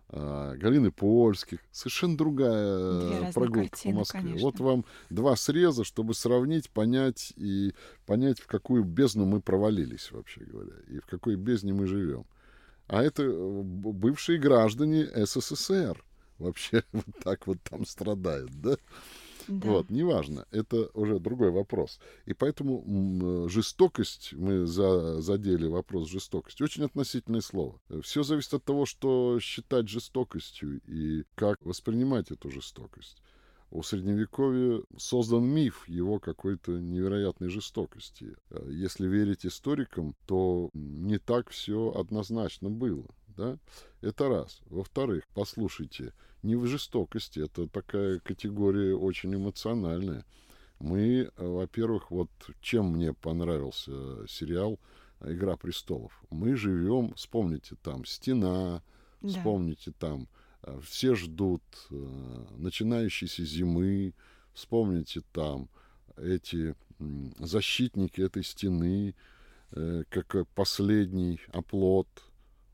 э, 0.09 0.55
Галины 0.57 0.91
Польских. 0.91 1.59
Совершенно 1.71 2.17
другая 2.17 3.31
прогулка 3.31 3.69
картины, 3.69 3.93
по 3.93 4.00
Москве. 4.00 4.21
Конечно. 4.21 4.45
Вот 4.45 4.59
вам 4.59 4.85
два 5.09 5.35
среза, 5.35 5.83
чтобы 5.83 6.13
сравнить, 6.15 6.69
понять 6.71 7.33
и 7.35 7.73
понять, 8.05 8.39
в 8.39 8.47
какую 8.47 8.83
бездну 8.83 9.25
мы 9.25 9.41
провалились, 9.41 10.11
вообще 10.11 10.41
говоря, 10.43 10.73
и 10.88 11.00
в 11.00 11.05
какой 11.05 11.35
бездне 11.35 11.73
мы 11.73 11.85
живем. 11.85 12.25
А 12.88 13.03
это 13.03 13.23
э, 13.23 13.61
бывшие 13.63 14.39
граждане 14.39 15.07
СССР 15.25 16.03
вообще 16.39 16.83
вот 16.91 17.05
так 17.23 17.45
вот 17.45 17.57
там 17.61 17.85
страдают, 17.85 18.51
да? 18.59 18.77
Да. 19.60 19.70
Вот, 19.70 19.89
неважно, 19.89 20.46
это 20.51 20.89
уже 20.93 21.20
другой 21.20 21.51
вопрос. 21.51 22.00
И 22.25 22.34
поэтому 22.34 23.50
жестокость, 23.50 24.34
мы 24.34 24.65
за, 24.65 25.22
задели 25.22 25.67
вопрос 25.67 26.10
жестокости, 26.10 26.63
очень 26.63 26.86
относительное 26.86 27.41
слово. 27.41 27.81
Все 28.01 28.24
зависит 28.24 28.53
от 28.53 28.63
того, 28.63 28.86
что 28.86 29.39
считать 29.41 29.89
жестокостью 29.89 30.81
и 30.88 31.25
как 31.36 31.58
воспринимать 31.65 32.31
эту 32.31 32.50
жестокость. 32.50 33.22
у 33.72 33.84
Средневековья 33.84 34.84
создан 34.98 35.46
миф 35.46 35.88
его 35.88 36.20
какой-то 36.20 36.72
невероятной 36.74 37.50
жестокости. 37.50 38.36
Э, 38.50 38.67
если 38.70 39.08
верить 39.08 39.46
историкам, 39.46 40.15
то 40.27 40.70
не 40.74 41.17
так 41.20 41.50
все 41.50 41.93
однозначно 41.96 42.70
было. 42.70 43.05
Да? 43.41 43.57
Это 44.01 44.29
раз. 44.29 44.62
Во-вторых, 44.67 45.24
послушайте, 45.33 46.13
не 46.43 46.55
в 46.55 46.65
жестокости, 46.67 47.39
это 47.39 47.67
такая 47.67 48.19
категория 48.19 48.95
очень 48.95 49.33
эмоциональная. 49.33 50.25
Мы, 50.79 51.24
э, 51.24 51.29
во-первых, 51.38 52.12
вот 52.12 52.29
чем 52.62 52.93
мне 52.93 53.13
понравился 53.13 53.91
сериал 54.27 54.79
«Игра 55.24 55.55
престолов». 55.55 56.24
Мы 56.29 56.55
живем, 56.55 57.13
вспомните, 57.13 57.75
там 57.83 58.05
«Стена», 58.05 58.81
да. 59.21 59.29
вспомните, 59.29 59.91
там 59.91 60.27
Э, 60.63 60.79
все 60.83 61.15
ждут 61.15 61.63
э, 61.89 62.45
начинающейся 62.57 63.43
зимы. 63.43 64.13
Вспомните 64.53 65.21
там 65.31 65.69
эти 66.17 66.75
защитники 67.39 68.21
этой 68.21 68.43
стены, 68.43 69.15
как 69.71 70.45
последний 70.53 71.39
оплот, 71.53 72.07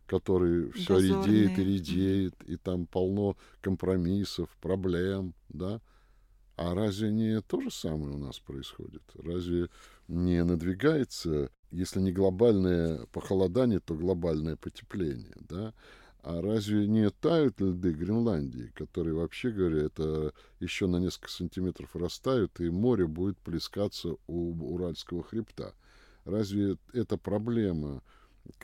который 0.07 0.71
все 0.71 0.97
редеет 0.97 1.59
и 1.59 1.63
редеет, 1.63 2.35
и 2.45 2.57
там 2.57 2.87
полно 2.87 3.37
компромиссов, 3.61 4.49
проблем, 4.61 5.33
да. 5.49 5.81
А 6.55 6.73
разве 6.73 7.11
не 7.11 7.39
то 7.41 7.61
же 7.61 7.69
самое 7.69 8.15
у 8.15 8.17
нас 8.17 8.39
происходит? 8.39 9.03
Разве 9.13 9.69
не 10.07 10.43
надвигается, 10.43 11.51
если 11.69 11.99
не 11.99 12.11
глобальное 12.11 13.05
похолодание, 13.11 13.79
то 13.79 13.93
глобальное 13.93 14.55
потепление, 14.55 15.35
да? 15.47 15.73
А 16.23 16.41
разве 16.41 16.87
не 16.87 17.09
тают 17.09 17.61
льды 17.61 17.93
Гренландии, 17.93 18.71
которые, 18.73 19.13
вообще 19.13 19.51
говоря, 19.51 19.83
это 19.83 20.33
еще 20.59 20.87
на 20.87 20.97
несколько 20.97 21.29
сантиметров 21.29 21.95
растают, 21.95 22.59
и 22.59 22.69
море 22.69 23.07
будет 23.07 23.37
плескаться 23.37 24.15
у 24.25 24.73
Уральского 24.73 25.23
хребта? 25.23 25.73
Разве 26.25 26.77
это 26.91 27.17
проблема? 27.17 28.01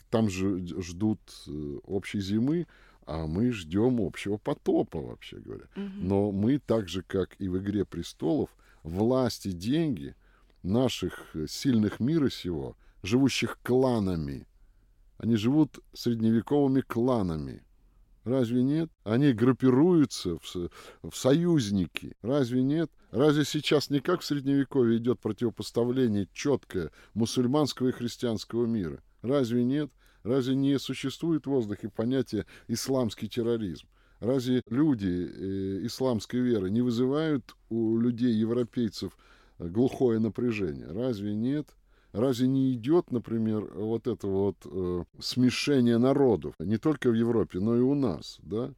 Там 0.09 0.29
же 0.29 0.65
ждут 0.81 1.19
э, 1.47 1.79
общей 1.85 2.21
зимы, 2.21 2.67
а 3.05 3.27
мы 3.27 3.51
ждем 3.51 4.01
общего 4.01 4.37
потопа, 4.37 4.99
вообще 4.99 5.37
говоря. 5.37 5.65
Угу. 5.75 5.91
Но 5.95 6.31
мы, 6.31 6.59
так 6.59 6.87
же, 6.87 7.03
как 7.03 7.35
и 7.39 7.47
в 7.47 7.57
«Игре 7.57 7.85
престолов», 7.85 8.49
власть 8.83 9.45
и 9.45 9.51
деньги 9.51 10.15
наших 10.61 11.35
сильных 11.47 11.99
мира 11.99 12.29
сего, 12.29 12.77
живущих 13.01 13.59
кланами– 13.61 14.47
они 15.23 15.37
живут 15.37 15.79
средневековыми 15.93 16.81
кланами. 16.81 17.63
Разве 18.25 18.61
нет? 18.61 18.89
Они 19.05 19.31
группируются 19.31 20.37
в, 20.37 20.69
в 21.01 21.15
союзники. 21.15 22.17
Разве 22.21 22.61
нет? 22.61 22.91
Разве 23.11 23.45
сейчас 23.45 23.89
не 23.89 24.01
как 24.01 24.19
в 24.19 24.25
Средневековье 24.25 24.97
идет 24.97 25.21
противопоставление 25.21 26.27
четкое 26.33 26.91
мусульманского 27.13 27.87
и 27.87 27.91
христианского 27.93 28.65
мира? 28.65 29.01
Разве 29.23 29.63
нет? 29.63 29.89
Разве 30.23 30.55
не 30.55 30.77
существует 30.77 31.45
в 31.45 31.49
воздухе 31.49 31.89
понятия 31.89 32.45
исламский 32.67 33.27
терроризм? 33.27 33.87
Разве 34.19 34.61
люди 34.69 35.07
э, 35.07 35.85
исламской 35.85 36.39
веры 36.39 36.69
не 36.69 36.81
вызывают 36.81 37.55
у 37.69 37.97
людей, 37.97 38.33
европейцев, 38.33 39.17
глухое 39.59 40.19
напряжение? 40.19 40.87
Разве 40.87 41.33
нет? 41.33 41.67
Разве 42.13 42.47
не 42.47 42.73
идет, 42.73 43.11
например, 43.11 43.65
вот 43.73 44.07
это 44.07 44.27
вот 44.27 44.57
э, 44.65 45.03
смешение 45.19 45.97
народов, 45.97 46.53
не 46.59 46.77
только 46.77 47.09
в 47.09 47.15
Европе, 47.15 47.59
но 47.59 47.75
и 47.75 47.81
у 47.81 47.95
нас, 47.95 48.37
да? 48.43 48.73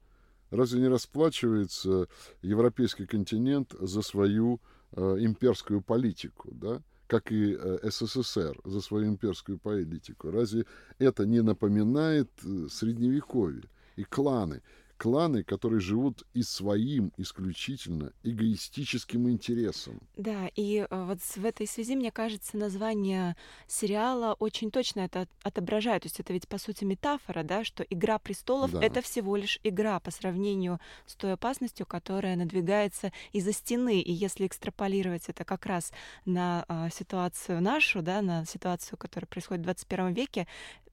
Разве 0.51 0.79
не 0.79 0.87
расплачивается 0.87 2.07
европейский 2.41 3.05
континент 3.05 3.75
за 3.79 4.01
свою 4.01 4.61
э, 4.93 5.17
имперскую 5.19 5.81
политику, 5.81 6.49
да? 6.53 6.81
Как 7.07 7.31
и 7.31 7.55
э, 7.57 7.89
СССР 7.89 8.59
за 8.63 8.81
свою 8.81 9.07
имперскую 9.07 9.57
политику. 9.57 10.31
Разве 10.31 10.65
это 10.99 11.25
не 11.25 11.41
напоминает 11.41 12.29
э, 12.43 12.67
средневековье 12.69 13.63
и 13.95 14.03
кланы? 14.03 14.61
Кланы, 14.97 15.43
которые 15.43 15.79
живут 15.79 16.23
и 16.33 16.41
своим 16.41 17.11
исключительно 17.17 18.13
эгоистическим 18.23 19.29
интересом. 19.29 19.99
Да, 20.15 20.49
и 20.55 20.87
э, 20.89 21.03
вот 21.05 21.19
в 21.19 21.45
этой 21.45 21.67
связи, 21.67 21.95
мне 21.95 22.11
кажется, 22.11 22.57
название 22.57 23.35
сериала 23.67 24.35
очень 24.39 24.71
точно 24.71 25.01
это 25.01 25.27
отображает. 25.43 26.03
То 26.03 26.07
есть 26.07 26.19
это 26.19 26.33
ведь, 26.33 26.47
по 26.47 26.57
сути, 26.57 26.83
метафора, 26.83 27.43
да, 27.43 27.63
что 27.63 27.83
«Игра 27.83 28.19
престолов» 28.19 28.71
да.— 28.71 28.81
это 28.83 29.01
всего 29.01 29.35
лишь 29.35 29.59
игра 29.63 29.99
по 29.99 30.11
сравнению 30.11 30.79
с 31.05 31.15
той 31.15 31.33
опасностью, 31.33 31.85
которая 31.85 32.35
надвигается 32.35 33.11
из-за 33.33 33.51
стены. 33.51 34.01
И 34.01 34.11
если 34.11 34.47
экстраполировать 34.47 35.27
это 35.27 35.43
как 35.43 35.65
раз 35.65 35.91
на 36.25 36.65
а, 36.67 36.89
ситуацию 36.89 37.61
нашу, 37.61 38.01
да, 38.01 38.21
на 38.21 38.45
ситуацию, 38.45 38.97
которая 38.97 39.27
происходит 39.27 39.61
в 39.61 39.65
21 39.65 40.13
веке, 40.13 40.47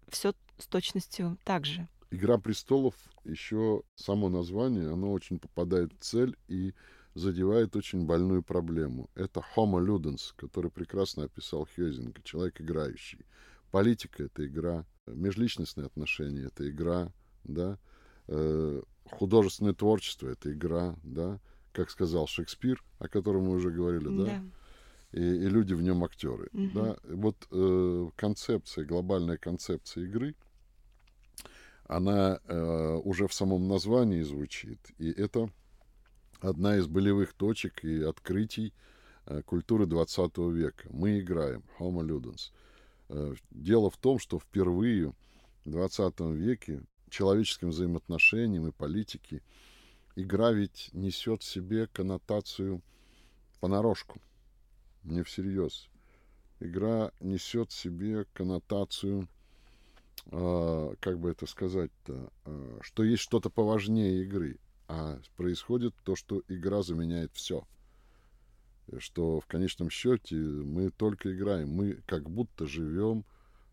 все 0.08 0.34
с 0.58 0.66
точностью 0.66 1.38
так 1.44 1.64
же. 1.64 1.88
Игра 2.12 2.36
престолов, 2.36 2.94
еще 3.24 3.82
само 3.94 4.28
название, 4.28 4.92
оно 4.92 5.12
очень 5.12 5.38
попадает 5.38 5.94
в 5.94 6.04
цель 6.04 6.36
и 6.46 6.74
задевает 7.14 7.74
очень 7.74 8.04
больную 8.04 8.42
проблему. 8.42 9.08
Это 9.14 9.42
homo 9.56 9.80
ludens, 9.80 10.34
который 10.36 10.70
прекрасно 10.70 11.24
описал 11.24 11.66
Хёзинг, 11.74 12.22
человек 12.22 12.60
играющий. 12.60 13.24
Политика— 13.70 14.24
это 14.24 14.46
игра, 14.46 14.84
межличностные 15.06 15.86
отношения— 15.86 16.42
это 16.54 16.68
игра, 16.68 17.10
да, 17.44 17.78
э, 18.28 18.82
художественное 19.10 19.72
творчество— 19.72 20.28
это 20.28 20.52
игра, 20.52 20.94
да, 21.02 21.40
как 21.72 21.88
сказал 21.88 22.26
Шекспир, 22.26 22.84
о 22.98 23.08
котором 23.08 23.44
мы 23.44 23.54
уже 23.54 23.70
говорили, 23.70 24.14
да, 24.18 24.24
да? 24.24 24.42
И, 25.12 25.22
и 25.22 25.48
люди 25.48 25.72
в 25.72 25.80
нем 25.80 26.04
актеры, 26.04 26.50
угу. 26.52 26.70
да. 26.74 26.96
Вот 27.04 27.48
э, 27.50 28.10
концепция, 28.16 28.84
глобальная 28.84 29.38
концепция 29.38 30.04
игры— 30.04 30.34
она 31.84 32.40
э, 32.44 33.00
уже 33.04 33.26
в 33.26 33.34
самом 33.34 33.68
названии 33.68 34.22
звучит. 34.22 34.78
И 34.98 35.10
это 35.10 35.50
одна 36.40 36.76
из 36.76 36.86
болевых 36.86 37.32
точек 37.34 37.84
и 37.84 38.02
открытий 38.02 38.72
э, 39.26 39.42
культуры 39.42 39.86
20 39.86 40.38
века. 40.38 40.88
Мы 40.90 41.20
играем, 41.20 41.64
Homo 41.78 42.02
Ludens. 42.02 42.52
Э, 43.08 43.34
дело 43.50 43.90
в 43.90 43.96
том, 43.96 44.18
что 44.18 44.38
впервые 44.38 45.12
в 45.64 45.70
20 45.70 46.20
веке 46.20 46.82
человеческим 47.10 47.70
взаимоотношениям 47.70 48.66
и 48.66 48.72
политике 48.72 49.42
игра 50.16 50.50
ведь 50.52 50.90
несет 50.92 51.42
в 51.42 51.46
себе 51.46 51.86
коннотацию 51.86 52.82
понарошку, 53.60 54.20
не 55.04 55.22
всерьез. 55.22 55.88
Игра 56.58 57.12
несет 57.20 57.70
в 57.70 57.74
себе 57.74 58.24
коннотацию 58.32 59.28
а, 60.30 60.94
как 61.00 61.18
бы 61.18 61.30
это 61.30 61.46
сказать-то, 61.46 62.32
а, 62.44 62.78
что 62.82 63.04
есть 63.04 63.22
что-то 63.22 63.50
поважнее 63.50 64.22
игры, 64.22 64.58
а 64.88 65.18
происходит 65.36 65.94
то, 66.04 66.16
что 66.16 66.42
игра 66.48 66.82
заменяет 66.82 67.32
все. 67.34 67.66
Что 68.98 69.40
в 69.40 69.46
конечном 69.46 69.90
счете 69.90 70.36
мы 70.36 70.90
только 70.90 71.34
играем, 71.34 71.70
мы 71.70 72.02
как 72.06 72.28
будто 72.28 72.66
живем 72.66 73.24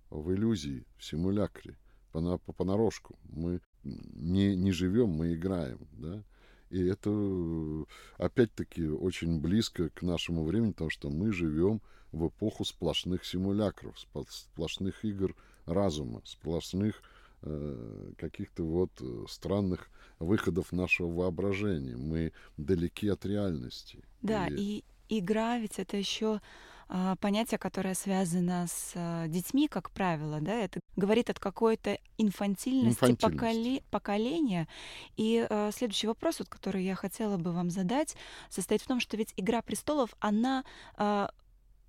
в 0.10 0.32
иллюзии, 0.34 0.86
в 0.98 1.04
симулякре, 1.04 1.78
по, 2.12 2.38
по, 2.38 2.54
понарошку. 2.54 3.18
Мы 3.24 3.60
не, 3.84 4.56
не 4.56 4.72
живем, 4.72 5.10
мы 5.10 5.34
играем, 5.34 5.80
да. 5.94 6.24
И 6.70 6.84
это, 6.84 7.86
опять-таки, 8.18 8.88
очень 8.88 9.42
близко 9.42 9.90
к 9.90 10.04
нашему 10.04 10.46
времени, 10.46 10.72
потому 10.72 10.92
что 10.92 11.10
мы 11.10 11.32
живем 11.32 11.82
в 12.12 12.28
эпоху 12.28 12.64
сплошных 12.64 13.26
симулякров, 13.26 13.96
сплошных 14.30 15.04
игр 15.04 15.36
разума, 15.70 16.22
сплошных 16.26 17.02
э, 17.42 18.12
каких-то 18.18 18.64
вот 18.64 18.92
э, 19.02 19.26
странных 19.30 19.90
выходов 20.20 20.72
нашего 20.72 21.12
воображения. 21.12 21.96
Мы 21.96 22.34
далеки 22.58 23.08
от 23.08 23.26
реальности. 23.26 24.04
Да, 24.22 24.48
и, 24.48 24.84
и 25.08 25.20
игра 25.20 25.58
ведь 25.58 25.80
это 25.80 25.98
еще 25.98 26.42
а, 26.92 27.16
понятие, 27.18 27.60
которое 27.60 27.94
связано 27.94 28.66
с 28.68 28.94
а, 28.96 29.28
детьми, 29.28 29.68
как 29.68 29.92
правило, 29.92 30.42
да, 30.42 30.56
это 30.56 30.80
говорит 30.96 31.30
от 31.30 31.40
какой-то 31.40 32.00
инфантильности, 32.18 33.12
инфантильности. 33.12 33.38
Поколе- 33.38 33.84
поколения. 33.92 34.68
И 35.16 35.46
а, 35.48 35.70
следующий 35.72 36.08
вопрос, 36.08 36.40
вот, 36.40 36.50
который 36.50 36.84
я 36.84 36.96
хотела 36.96 37.38
бы 37.38 37.52
вам 37.52 37.70
задать, 37.70 38.16
состоит 38.50 38.82
в 38.82 38.88
том, 38.88 39.00
что 39.00 39.18
ведь 39.18 39.34
«Игра 39.38 39.62
престолов», 39.62 40.16
она 40.20 40.64
а, 40.98 41.30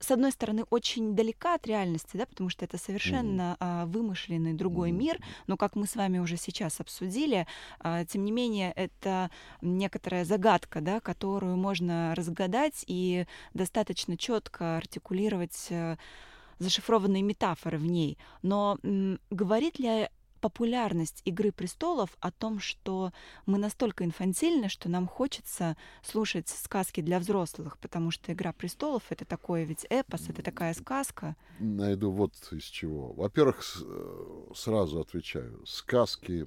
с 0.01 0.11
одной 0.11 0.33
стороны, 0.33 0.65
очень 0.71 1.15
далека 1.15 1.55
от 1.55 1.67
реальности, 1.67 2.17
да, 2.17 2.25
потому 2.25 2.49
что 2.49 2.65
это 2.65 2.79
совершенно 2.79 3.57
а, 3.61 3.87
вымышленный 3.87 4.55
другой 4.55 4.93
мир, 4.93 5.19
но 5.47 5.57
как 5.59 5.77
мы 5.77 5.87
с 5.87 5.95
вами 5.95 6.19
уже 6.19 6.37
сейчас 6.39 6.81
обсудили, 6.81 7.47
а, 7.81 8.05
тем 8.07 8.25
не 8.25 8.33
менее, 8.33 8.73
это 8.73 9.31
некоторая 9.61 10.25
загадка, 10.25 10.81
да, 10.81 11.01
которую 11.01 11.57
можно 11.57 12.15
разгадать 12.15 12.85
и 12.87 13.27
достаточно 13.53 14.17
четко 14.17 14.79
артикулировать 14.79 15.69
а, 15.71 15.99
зашифрованные 16.59 17.23
метафоры 17.23 17.79
в 17.79 17.85
ней. 17.85 18.19
Но 18.43 18.79
говорит 19.31 19.79
ли 19.79 20.09
популярность 20.41 21.23
«Игры 21.25 21.53
престолов» 21.53 22.17
о 22.21 22.31
том, 22.31 22.61
что 22.61 23.13
мы 23.47 23.59
настолько 23.59 24.05
инфантильны, 24.05 24.69
что 24.69 24.89
нам 24.89 25.07
хочется 25.07 25.77
слушать 26.03 26.49
сказки 26.49 27.01
для 27.01 27.19
взрослых, 27.19 27.79
потому 27.79 28.11
что 28.11 28.33
«Игра 28.33 28.53
престолов»— 28.53 29.03
это 29.11 29.25
такое 29.25 29.65
ведь 29.65 29.87
эпос, 29.91 30.29
это 30.29 30.43
такая 30.43 30.75
сказка. 30.75 31.37
Найду 31.59 32.11
вот 32.11 32.33
из 32.53 32.65
чего. 32.65 33.13
Во-первых, 33.13 33.63
э, 33.83 34.45
сразу 34.55 35.01
отвечаю. 35.01 35.65
Сказки 35.67 36.47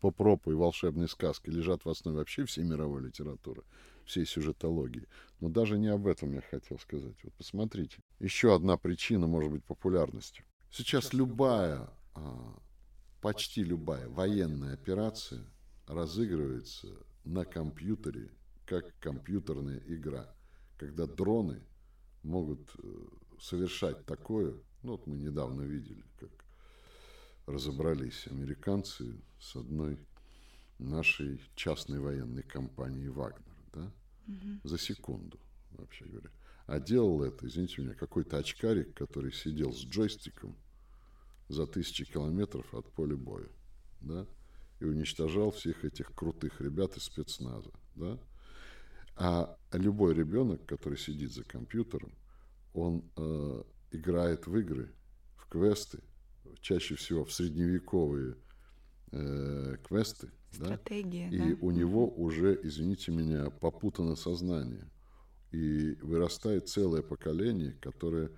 по 0.00 0.10
пропу 0.10 0.52
и 0.52 0.54
волшебные 0.54 1.08
сказки 1.08 1.50
лежат 1.50 1.84
в 1.84 1.88
основе 1.88 2.18
вообще 2.18 2.44
всей 2.44 2.64
мировой 2.64 3.02
литературы, 3.02 3.62
всей 4.04 4.26
сюжетологии. 4.26 5.08
Но 5.40 5.48
даже 5.48 5.78
не 5.78 5.88
об 5.88 6.06
этом 6.06 6.32
я 6.32 6.42
хотел 6.42 6.78
сказать. 6.78 7.16
Вот 7.22 7.32
посмотрите. 7.34 7.98
Еще 8.20 8.54
одна 8.54 8.76
причина 8.76 9.26
может 9.26 9.50
быть 9.50 9.64
популярностью. 9.64 10.44
Сейчас 10.70 11.12
любая, 11.12 11.88
а, 12.14 12.58
почти 13.26 13.64
любая 13.64 14.08
военная 14.08 14.74
операция 14.74 15.44
разыгрывается 15.88 16.86
на 17.24 17.44
компьютере 17.44 18.30
как 18.64 18.96
компьютерная 19.00 19.82
игра, 19.88 20.32
когда 20.78 21.08
дроны 21.08 21.60
могут 22.22 22.70
э, 22.78 23.06
совершать 23.40 24.06
такое, 24.06 24.54
ну 24.84 24.92
вот 24.92 25.08
мы 25.08 25.16
недавно 25.16 25.62
видели, 25.62 26.04
как 26.20 26.30
разобрались 27.46 28.28
американцы 28.28 29.20
с 29.40 29.56
одной 29.56 29.98
нашей 30.78 31.40
частной 31.56 31.98
военной 31.98 32.44
компанией 32.44 33.08
«Вагнер», 33.08 33.56
да, 33.72 33.92
угу. 34.28 34.60
за 34.62 34.78
секунду, 34.78 35.40
вообще 35.72 36.04
говоря. 36.04 36.30
А 36.66 36.78
делал 36.78 37.24
это, 37.24 37.48
извините 37.48 37.82
меня, 37.82 37.94
какой-то 37.94 38.38
очкарик, 38.38 38.94
который 38.94 39.32
сидел 39.32 39.72
с 39.72 39.84
джойстиком 39.84 40.56
за 41.48 41.66
тысячи 41.66 42.04
километров 42.04 42.72
от 42.74 42.92
поля 42.92 43.16
боя, 43.16 43.48
да, 44.00 44.26
и 44.80 44.84
уничтожал 44.84 45.50
всех 45.50 45.84
этих 45.84 46.14
крутых 46.14 46.60
ребят 46.60 46.96
из 46.96 47.04
спецназа, 47.04 47.70
да. 47.94 48.18
А 49.16 49.56
любой 49.72 50.14
ребенок, 50.14 50.66
который 50.66 50.98
сидит 50.98 51.32
за 51.32 51.42
компьютером, 51.44 52.12
он 52.74 53.10
э, 53.16 53.62
играет 53.92 54.46
в 54.46 54.56
игры, 54.58 54.92
в 55.36 55.48
квесты, 55.48 56.00
чаще 56.60 56.96
всего 56.96 57.24
в 57.24 57.32
средневековые 57.32 58.36
э, 59.12 59.76
квесты, 59.86 60.30
Стратегия, 60.52 61.28
да? 61.30 61.36
и 61.36 61.52
у 61.54 61.70
него 61.70 62.08
уже, 62.08 62.58
извините 62.62 63.12
меня, 63.12 63.50
попутано 63.50 64.16
сознание. 64.16 64.90
И 65.52 65.94
вырастает 66.02 66.68
целое 66.68 67.02
поколение, 67.02 67.72
которое 67.80 68.30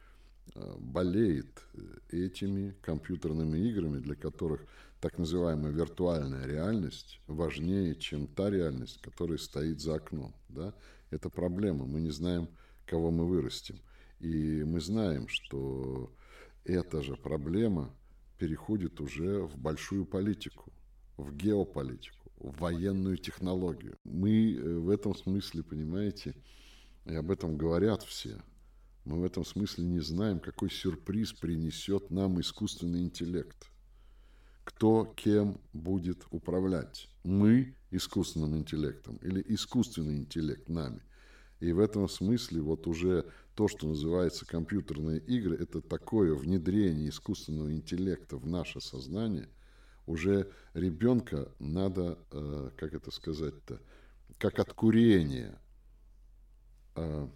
болеет 0.78 1.62
этими 2.10 2.74
компьютерными 2.82 3.58
играми, 3.58 3.98
для 3.98 4.14
которых 4.14 4.64
так 5.00 5.18
называемая 5.18 5.72
виртуальная 5.72 6.46
реальность 6.46 7.20
важнее, 7.26 7.94
чем 7.94 8.26
та 8.26 8.50
реальность, 8.50 9.00
которая 9.00 9.38
стоит 9.38 9.80
за 9.80 9.96
окном. 9.96 10.34
Да? 10.48 10.74
Это 11.10 11.30
проблема. 11.30 11.86
Мы 11.86 12.00
не 12.00 12.10
знаем, 12.10 12.48
кого 12.86 13.10
мы 13.10 13.26
вырастим. 13.26 13.78
И 14.18 14.64
мы 14.64 14.80
знаем, 14.80 15.28
что 15.28 16.12
эта 16.64 17.02
же 17.02 17.16
проблема 17.16 17.94
переходит 18.38 19.00
уже 19.00 19.42
в 19.42 19.56
большую 19.56 20.04
политику, 20.04 20.72
в 21.16 21.34
геополитику, 21.34 22.30
в 22.36 22.58
военную 22.60 23.18
технологию. 23.18 23.96
Мы 24.04 24.54
э, 24.54 24.78
в 24.78 24.90
этом 24.90 25.14
смысле, 25.14 25.62
понимаете, 25.62 26.34
и 27.04 27.14
об 27.14 27.30
этом 27.30 27.56
говорят 27.56 28.02
все, 28.02 28.40
мы 29.08 29.20
в 29.20 29.24
этом 29.24 29.42
смысле 29.42 29.84
не 29.86 30.00
знаем, 30.00 30.38
какой 30.38 30.70
сюрприз 30.70 31.32
принесет 31.32 32.10
нам 32.10 32.38
искусственный 32.42 33.00
интеллект. 33.00 33.70
Кто 34.64 35.06
кем 35.16 35.62
будет 35.72 36.26
управлять? 36.30 37.08
Мы 37.24 37.74
искусственным 37.90 38.54
интеллектом 38.58 39.16
или 39.22 39.42
искусственный 39.48 40.18
интеллект 40.18 40.68
нами? 40.68 41.00
И 41.58 41.72
в 41.72 41.78
этом 41.78 42.06
смысле 42.06 42.60
вот 42.60 42.86
уже 42.86 43.24
то, 43.54 43.66
что 43.66 43.88
называется 43.88 44.44
компьютерные 44.44 45.20
игры, 45.20 45.56
это 45.56 45.80
такое 45.80 46.34
внедрение 46.34 47.08
искусственного 47.08 47.72
интеллекта 47.72 48.36
в 48.36 48.46
наше 48.46 48.82
сознание. 48.82 49.48
Уже 50.06 50.52
ребенка 50.74 51.50
надо, 51.58 52.18
э, 52.30 52.70
как 52.76 52.92
это 52.92 53.10
сказать-то, 53.10 53.80
как 54.36 54.58
от 54.58 54.74
курения 54.74 55.58
э, 56.94 57.28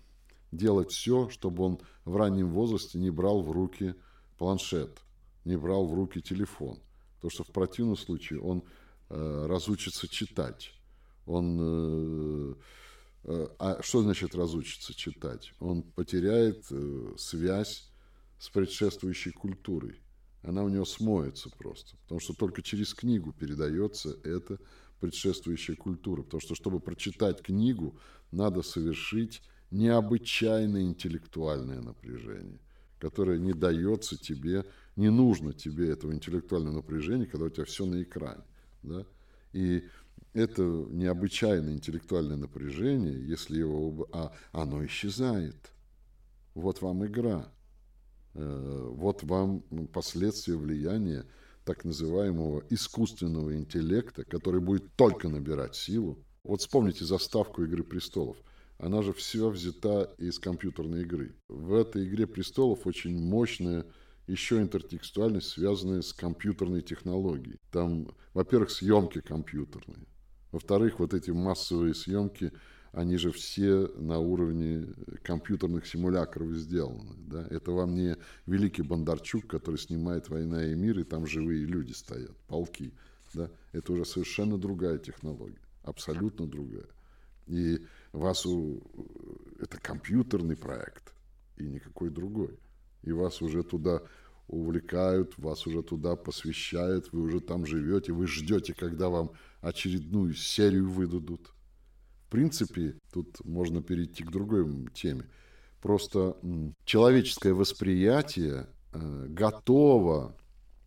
делать 0.52 0.92
все, 0.92 1.28
чтобы 1.28 1.64
он 1.64 1.80
в 2.04 2.16
раннем 2.16 2.50
возрасте 2.50 2.98
не 2.98 3.10
брал 3.10 3.42
в 3.42 3.50
руки 3.50 3.94
планшет, 4.38 5.00
не 5.44 5.56
брал 5.56 5.86
в 5.86 5.94
руки 5.94 6.20
телефон. 6.20 6.78
Потому 7.16 7.30
что 7.30 7.44
в 7.44 7.48
противном 7.48 7.96
случае 7.96 8.40
он 8.40 8.62
э, 9.08 9.46
разучится 9.48 10.06
читать, 10.08 10.72
он 11.26 12.56
Э, 13.24 13.46
а 13.58 13.82
что 13.82 14.02
значит 14.02 14.34
разучиться 14.34 14.94
читать? 14.94 15.52
Он 15.60 15.82
потеряет 15.82 16.64
э, 16.70 17.14
связь 17.16 17.88
с 18.38 18.48
предшествующей 18.48 19.32
культурой. 19.32 20.00
Она 20.42 20.64
у 20.64 20.68
него 20.68 20.84
смоется 20.84 21.50
просто. 21.50 21.96
Потому 22.02 22.20
что 22.20 22.34
только 22.34 22.62
через 22.62 22.94
книгу 22.94 23.32
передается 23.32 24.18
эта 24.24 24.58
предшествующая 25.00 25.76
культура. 25.76 26.22
Потому 26.22 26.40
что, 26.40 26.54
чтобы 26.54 26.80
прочитать 26.80 27.42
книгу, 27.42 27.98
надо 28.32 28.62
совершить 28.62 29.42
необычайное 29.72 30.82
интеллектуальное 30.82 31.80
напряжение, 31.80 32.60
которое 32.98 33.38
не 33.38 33.52
дается 33.52 34.16
тебе, 34.16 34.64
не 34.96 35.10
нужно 35.10 35.52
тебе 35.52 35.90
этого 35.90 36.12
интеллектуального 36.12 36.76
напряжения, 36.76 37.26
когда 37.26 37.46
у 37.46 37.50
тебя 37.50 37.64
все 37.64 37.86
на 37.86 38.02
экране. 38.02 38.44
Да? 38.82 39.04
И 39.52 39.84
это 40.34 40.62
необычайное 40.62 41.72
интеллектуальное 41.72 42.36
напряжение, 42.36 43.26
если 43.26 43.58
его... 43.58 44.08
А 44.12 44.32
оно 44.52 44.84
исчезает. 44.86 45.72
Вот 46.54 46.82
вам 46.82 47.04
игра. 47.06 47.50
Э, 48.34 48.88
вот 48.92 49.22
вам 49.22 49.62
последствия 49.92 50.56
влияния 50.56 51.26
так 51.64 51.84
называемого 51.84 52.64
искусственного 52.70 53.56
интеллекта, 53.56 54.24
который 54.24 54.60
будет 54.60 54.94
только 54.96 55.28
набирать 55.28 55.76
силу. 55.76 56.18
Вот 56.44 56.60
вспомните 56.60 57.04
заставку 57.04 57.62
«Игры 57.62 57.84
престолов». 57.84 58.36
Она 58.82 59.00
же 59.00 59.12
все 59.12 59.48
взята 59.48 60.12
из 60.18 60.40
компьютерной 60.40 61.02
игры. 61.02 61.36
В 61.48 61.72
этой 61.74 62.04
«Игре 62.04 62.26
престолов» 62.26 62.84
очень 62.84 63.16
мощная 63.16 63.86
еще 64.26 64.60
интертекстуальность, 64.60 65.50
связанная 65.50 66.02
с 66.02 66.12
компьютерной 66.12 66.82
технологией. 66.82 67.60
Там, 67.70 68.08
во-первых, 68.34 68.72
съемки 68.72 69.20
компьютерные. 69.20 70.08
Во-вторых, 70.50 70.98
вот 70.98 71.14
эти 71.14 71.30
массовые 71.30 71.94
съемки, 71.94 72.50
они 72.90 73.18
же 73.18 73.30
все 73.30 73.86
на 73.98 74.18
уровне 74.18 74.88
компьютерных 75.22 75.86
симулякров 75.86 76.50
сделаны. 76.54 77.14
Да? 77.18 77.46
Это 77.50 77.70
вам 77.70 77.94
не 77.94 78.16
великий 78.46 78.82
Бондарчук, 78.82 79.46
который 79.46 79.76
снимает 79.76 80.28
«Война 80.28 80.66
и 80.66 80.74
мир», 80.74 80.98
и 80.98 81.04
там 81.04 81.24
живые 81.28 81.66
люди 81.66 81.92
стоят, 81.92 82.36
полки. 82.48 82.92
Да? 83.32 83.48
Это 83.70 83.92
уже 83.92 84.04
совершенно 84.04 84.58
другая 84.58 84.98
технология, 84.98 85.62
абсолютно 85.84 86.48
другая. 86.48 86.88
И 87.46 87.80
вас 88.12 88.46
у... 88.46 88.82
это 89.60 89.78
компьютерный 89.78 90.56
проект, 90.56 91.14
и 91.56 91.64
никакой 91.64 92.10
другой. 92.10 92.58
И 93.02 93.12
вас 93.12 93.42
уже 93.42 93.62
туда 93.62 94.02
увлекают, 94.48 95.36
вас 95.38 95.66
уже 95.66 95.82
туда 95.82 96.14
посвящают, 96.16 97.12
вы 97.12 97.22
уже 97.22 97.40
там 97.40 97.64
живете, 97.66 98.12
вы 98.12 98.26
ждете, 98.26 98.74
когда 98.74 99.08
вам 99.08 99.30
очередную 99.60 100.34
серию 100.34 100.90
выдадут. 100.90 101.52
В 102.26 102.30
принципе, 102.30 102.98
тут 103.12 103.44
можно 103.44 103.82
перейти 103.82 104.24
к 104.24 104.30
другой 104.30 104.88
теме. 104.94 105.28
Просто 105.80 106.36
человеческое 106.84 107.54
восприятие 107.54 108.68
э, 108.92 109.26
готово 109.28 110.36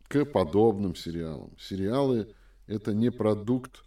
к 0.08 0.24
подобным 0.24 0.94
сериалам. 0.94 1.56
Сериалы– 1.58 2.34
это 2.66 2.94
не 2.94 3.10
продукт 3.10 3.84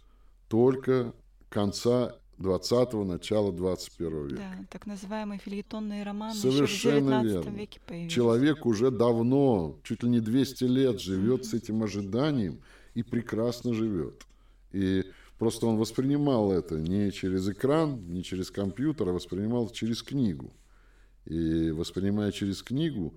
только 0.48 1.12
конца 1.48 2.16
20-го, 2.40 3.04
начала 3.04 3.52
21 3.52 4.28
века. 4.28 4.36
Да, 4.36 4.66
так 4.70 4.86
называемые 4.86 5.38
фильетонные 5.38 6.02
романы 6.02 6.34
Совершенно 6.34 6.64
еще 6.66 6.90
в 6.90 7.22
19 7.22 7.32
верно. 7.32 7.56
веке 7.58 7.80
появились. 7.86 8.12
Человек 8.12 8.66
уже 8.66 8.90
давно, 8.90 9.78
чуть 9.84 10.02
ли 10.02 10.08
не 10.08 10.20
200 10.20 10.64
лет 10.64 11.00
живет 11.00 11.44
с 11.44 11.54
этим 11.54 11.82
ожиданием 11.82 12.60
и 12.94 13.02
прекрасно 13.02 13.74
живет. 13.74 14.26
И 14.72 15.04
просто 15.38 15.66
он 15.66 15.76
воспринимал 15.76 16.50
это 16.50 16.80
не 16.80 17.12
через 17.12 17.48
экран, 17.48 18.06
не 18.08 18.24
через 18.24 18.50
компьютер, 18.50 19.10
а 19.10 19.12
воспринимал 19.12 19.68
через 19.68 20.02
книгу. 20.02 20.52
И 21.26 21.70
воспринимая 21.70 22.32
через 22.32 22.62
книгу, 22.62 23.14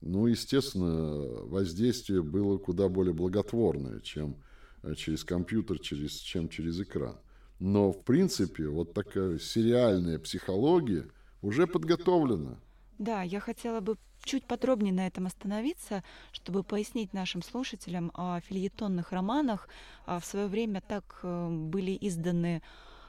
ну, 0.00 0.26
естественно, 0.26 1.44
воздействие 1.44 2.22
было 2.22 2.58
куда 2.58 2.88
более 2.88 3.14
благотворное, 3.14 4.00
чем 4.00 4.36
э, 4.82 4.94
через 4.96 5.24
компьютер, 5.24 5.78
через, 5.78 6.14
чем 6.16 6.48
через 6.48 6.80
экран. 6.80 7.16
Но, 7.60 7.92
в 7.92 8.02
принципе, 8.04 8.66
вот 8.68 8.94
такая 8.94 9.38
сериальная 9.38 10.18
психология 10.18 11.06
уже 11.42 11.66
подготовлена. 11.66 12.58
Да, 12.98 13.22
я 13.22 13.38
хотела 13.38 13.80
бы 13.80 13.96
чуть 14.24 14.44
подробнее 14.46 14.94
на 14.94 15.06
этом 15.06 15.26
остановиться, 15.26 16.02
чтобы 16.32 16.62
пояснить 16.62 17.12
нашим 17.12 17.42
слушателям 17.42 18.12
о 18.14 18.40
фильетонных 18.40 19.12
романах. 19.12 19.68
А 20.06 20.20
в 20.20 20.24
свое 20.24 20.46
время 20.46 20.82
так 20.86 21.20
э, 21.22 21.48
были 21.50 21.96
изданы 22.00 22.62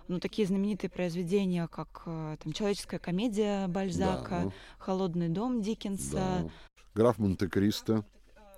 ну, 0.07 0.19
такие 0.19 0.45
знаменитые 0.45 0.89
произведения, 0.89 1.67
как 1.67 2.03
э, 2.05 2.37
там, 2.43 2.51
«Человеческая 2.51 2.99
комедия» 2.99 3.67
Бальзака, 3.67 4.29
да, 4.29 4.41
ну, 4.43 4.53
«Холодный 4.77 5.29
дом» 5.29 5.61
Диккенса. 5.61 6.11
Да. 6.15 6.49
«Граф 6.93 7.17
Монте-Кристо». 7.17 8.03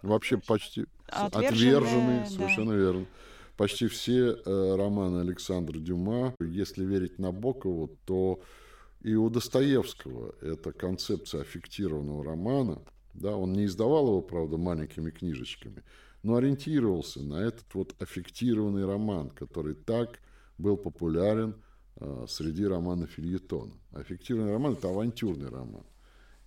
Вообще 0.01 0.37
почти 0.37 0.85
отверженный, 1.07 2.23
отверженный 2.23 2.27
совершенно 2.27 2.71
да. 2.71 2.77
верно. 2.77 3.05
Почти 3.57 3.87
все 3.87 4.31
э, 4.31 4.75
романы 4.75 5.19
Александра 5.19 5.77
Дюма, 5.77 6.35
если 6.39 6.83
верить 6.85 7.19
Набокову, 7.19 7.97
то 8.05 8.41
и 9.01 9.15
у 9.15 9.29
Достоевского 9.29 10.33
эта 10.41 10.71
концепция 10.71 11.41
аффектированного 11.41 12.23
романа, 12.23 12.81
да, 13.13 13.35
он 13.35 13.53
не 13.53 13.65
издавал 13.65 14.07
его, 14.07 14.21
правда, 14.21 14.57
маленькими 14.57 15.11
книжечками, 15.11 15.83
но 16.23 16.37
ориентировался 16.37 17.21
на 17.21 17.35
этот 17.35 17.65
вот 17.75 17.93
аффектированный 18.01 18.85
роман, 18.85 19.29
который 19.29 19.75
так 19.75 20.19
был 20.57 20.77
популярен 20.77 21.55
э, 21.97 22.25
среди 22.27 22.65
романа 22.65 23.05
фильетона. 23.05 23.73
Аффектированный 23.91 24.53
роман– 24.53 24.73
это 24.73 24.89
авантюрный 24.89 25.49
роман. 25.49 25.83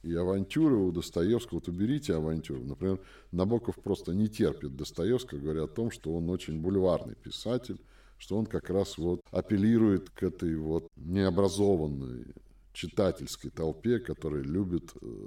И 0.06 0.14
авантюры 0.14 0.76
у 0.76 0.92
Достоевского, 0.92 1.56
вот 1.58 1.66
уберите 1.66 2.14
авантюру. 2.14 2.62
Например, 2.62 3.00
Набоков 3.32 3.74
просто 3.74 4.14
не 4.14 4.28
терпит 4.28 4.76
Достоевского, 4.76 5.40
говоря 5.40 5.64
о 5.64 5.66
том, 5.66 5.90
что 5.90 6.14
он 6.14 6.30
очень 6.30 6.60
бульварный 6.60 7.16
писатель, 7.16 7.80
что 8.16 8.38
он 8.38 8.46
как 8.46 8.70
раз 8.70 8.98
вот 8.98 9.20
апеллирует 9.32 10.10
к 10.10 10.22
этой 10.22 10.54
вот 10.54 10.88
необразованной 10.94 12.24
читательской 12.72 13.50
толпе, 13.50 13.98
которая 13.98 14.42
любит 14.42 14.92
э, 15.02 15.26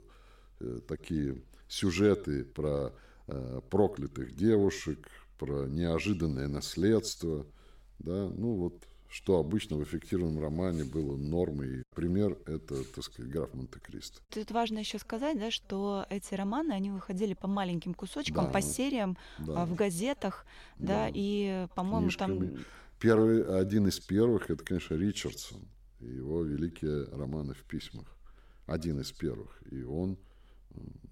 э, 0.61 0.79
такие 0.87 1.41
сюжеты 1.67 2.45
про 2.45 2.93
э, 3.27 3.59
проклятых 3.69 4.33
девушек, 4.33 5.09
про 5.37 5.67
неожиданное 5.67 6.47
наследство, 6.47 7.45
да, 7.99 8.29
ну 8.29 8.53
вот 8.53 8.87
что 9.09 9.39
обычно 9.39 9.77
в 9.77 9.83
эффективном 9.83 10.39
романе 10.39 10.83
было 10.83 11.17
нормой. 11.17 11.83
Пример– 11.95 12.37
это, 12.45 12.83
так 12.83 13.03
сказать, 13.03 13.31
граф 13.31 13.53
Монте-Кристо. 13.53 14.21
Тут 14.29 14.51
важно 14.51 14.79
еще 14.79 14.99
сказать, 14.99 15.37
да, 15.39 15.51
что 15.51 16.05
эти 16.09 16.33
романы, 16.35 16.73
они 16.73 16.91
выходили 16.91 17.33
по 17.33 17.47
маленьким 17.47 17.93
кусочкам, 17.93 18.45
да, 18.45 18.51
по 18.51 18.61
сериям, 18.61 19.17
да, 19.39 19.65
в 19.65 19.75
газетах, 19.75 20.45
да, 20.77 21.05
да 21.05 21.11
и, 21.13 21.67
по-моему, 21.75 22.09
там... 22.11 22.57
Первый, 22.99 23.45
один 23.59 23.87
из 23.87 23.99
первых– 23.99 24.49
это, 24.51 24.63
конечно, 24.63 24.93
Ричардсон 24.95 25.61
его 25.99 26.43
великие 26.43 27.05
романы 27.05 27.53
в 27.53 27.63
письмах. 27.63 28.05
Один 28.65 28.99
из 28.99 29.11
первых. 29.11 29.61
И 29.71 29.83
он, 29.83 30.17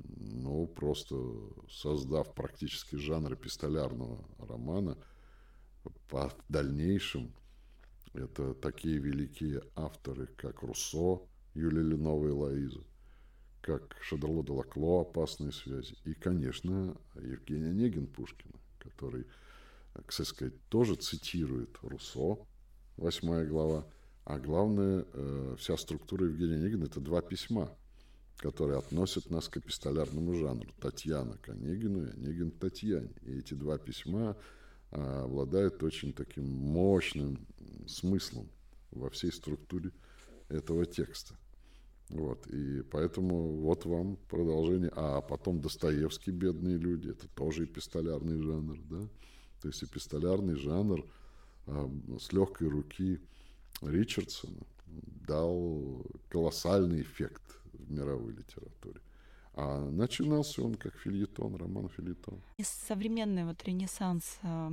ну, 0.03 0.67
просто 0.67 1.15
создав 1.69 2.33
практически 2.33 2.95
жанр 2.95 3.33
эпистолярного 3.33 4.23
романа, 4.39 4.97
по 6.09 6.31
дальнейшем 6.49 7.33
это 8.13 8.53
такие 8.53 8.97
великие 8.97 9.61
авторы, 9.75 10.27
как 10.37 10.63
Руссо, 10.63 11.21
Юлия 11.53 11.83
Ленова 11.83 12.27
и 12.27 12.31
Лоиза, 12.31 12.81
как 13.61 13.97
Шадерло 14.01 14.43
де 14.43 14.51
Лакло 14.51 15.01
«Опасные 15.01 15.51
связи» 15.51 15.95
и, 16.05 16.13
конечно, 16.13 16.95
Евгений 17.15 17.69
Онегин 17.69 18.07
Пушкина, 18.07 18.55
который, 18.79 19.25
кстати 20.05 20.29
сказать, 20.29 20.61
тоже 20.69 20.95
цитирует 20.95 21.77
Руссо, 21.81 22.37
восьмая 22.97 23.45
глава, 23.45 23.85
а 24.27 24.39
главное, 24.39 25.05
э, 25.13 25.55
вся 25.57 25.77
структура 25.77 26.25
Евгения 26.25 26.55
Онегина– 26.55 26.83
это 26.85 26.99
два 26.99 27.21
письма, 27.21 27.71
которые 28.37 28.77
относят 28.77 29.29
нас 29.29 29.47
к 29.47 29.57
эпистолярному 29.57 30.33
жанру. 30.33 30.69
Татьяна 30.81 31.37
к 31.37 31.49
Онегину 31.49 32.05
и 32.05 32.11
Онегин 32.11 32.51
к 32.51 32.59
Татьяне. 32.59 33.15
И 33.21 33.39
эти 33.39 33.53
два 33.53 33.77
письма 33.77 34.37
а, 34.91 35.23
обладают 35.25 35.83
очень 35.83 36.13
таким 36.13 36.45
мощным 36.45 37.45
смыслом 37.87 38.49
во 38.91 39.09
всей 39.09 39.31
структуре 39.31 39.91
этого 40.49 40.85
текста. 40.85 41.35
Вот, 42.09 42.47
и 42.47 42.83
поэтому 42.83 43.57
вот 43.57 43.85
вам 43.85 44.17
продолжение. 44.29 44.91
А 44.95 45.21
потом 45.21 45.59
Достоевский 45.59 46.31
«Бедные 46.31 46.77
люди»– 46.77 47.09
это 47.11 47.27
тоже 47.29 47.65
эпистолярный 47.65 48.41
жанр, 48.41 48.77
да? 48.89 49.01
То 49.61 49.67
есть 49.67 49.83
эпистолярный 49.83 50.55
жанр 50.55 51.05
а, 51.65 51.91
с 52.19 52.31
легкой 52.31 52.69
руки– 52.69 53.19
Ричардсона 53.81 54.65
дал 55.27 56.05
колоссальный 56.29 57.01
эффект 57.01 57.43
в 57.73 57.91
мировой 57.91 58.33
литературе. 58.33 59.01
А 59.59 59.89
начинался 59.89 60.61
он 60.63 60.75
как 60.75 60.95
фильетон, 60.99 61.55
роман 61.55 61.89
фильетон. 61.89 62.39
Из 62.57 62.67
современный 62.67 63.43
вот 63.43 63.63
ренессанс 63.63 64.37
э, 64.43 64.71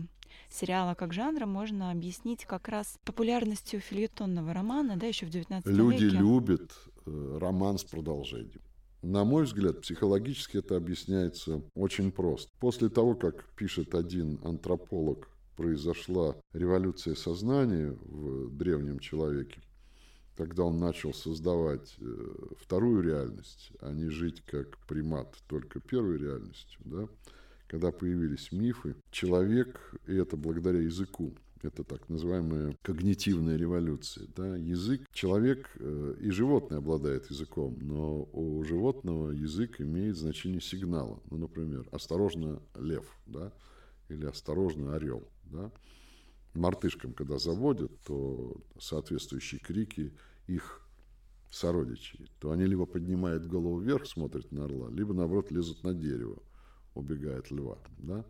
сериала 0.50 0.94
как 0.94 1.14
жанра 1.14 1.46
можно 1.46 1.90
объяснить 1.90 2.44
как 2.44 2.68
раз 2.68 2.98
популярностью 3.02 3.80
фильетонного 3.80 4.52
романа, 4.52 4.98
да, 4.98 5.06
еще 5.06 5.24
в 5.24 5.30
XIX 5.30 5.62
Люди 5.64 6.04
веке. 6.04 6.16
любят 6.18 6.70
э, 7.06 7.38
роман 7.40 7.78
с 7.78 7.84
продолжением. 7.84 8.60
На 9.00 9.24
мой 9.24 9.44
взгляд, 9.44 9.80
психологически 9.80 10.58
это 10.58 10.76
объясняется 10.76 11.62
очень 11.74 12.12
просто. 12.12 12.50
После 12.58 12.90
того, 12.90 13.14
как 13.14 13.46
пишет 13.54 13.94
один 13.94 14.38
антрополог 14.44 15.30
произошла 15.56 16.36
революция 16.52 17.14
сознания 17.14 17.96
в 18.02 18.50
древнем 18.54 18.98
человеке, 18.98 19.62
когда 20.36 20.64
он 20.64 20.78
начал 20.78 21.12
создавать 21.14 21.94
э, 22.00 22.32
вторую 22.58 23.02
реальность, 23.02 23.72
а 23.80 23.92
не 23.92 24.08
жить 24.08 24.42
как 24.42 24.78
примат 24.86 25.36
только 25.48 25.80
первой 25.80 26.18
реальностью, 26.18 26.80
да, 26.84 27.08
когда 27.66 27.92
появились 27.92 28.52
мифы, 28.52 28.96
человек, 29.10 29.94
и 30.06 30.14
это 30.14 30.36
благодаря 30.36 30.80
языку, 30.80 31.34
это 31.62 31.82
так 31.82 32.08
называемая 32.08 32.76
когнитивная 32.82 33.56
революция. 33.56 34.28
Да? 34.36 34.56
Язык, 34.56 35.08
человек 35.12 35.70
э, 35.76 36.16
и 36.20 36.30
животное 36.30 36.78
обладает 36.78 37.30
языком, 37.30 37.78
но 37.80 38.28
у 38.32 38.62
животного 38.64 39.30
язык 39.30 39.80
имеет 39.80 40.16
значение 40.16 40.60
сигнала. 40.60 41.20
Ну, 41.30 41.38
например, 41.38 41.88
осторожно, 41.90 42.60
лев, 42.74 43.06
да? 43.26 43.52
или 44.08 44.26
осторожно, 44.26 44.94
орел 44.94 45.26
да, 45.44 45.70
мартышкам, 46.54 47.12
когда 47.12 47.38
заводят, 47.38 47.92
то 48.02 48.56
соответствующие 48.78 49.60
крики 49.60 50.12
их 50.46 50.80
сородичей, 51.50 52.30
то 52.40 52.50
они 52.50 52.64
либо 52.64 52.86
поднимают 52.86 53.46
голову 53.46 53.78
вверх, 53.78 54.06
смотрят 54.06 54.50
на 54.50 54.64
орла, 54.64 54.90
либо, 54.90 55.14
наоборот, 55.14 55.50
лезут 55.50 55.84
на 55.84 55.94
дерево, 55.94 56.42
убегает 56.94 57.50
льва. 57.50 57.78
Да? 57.98 58.24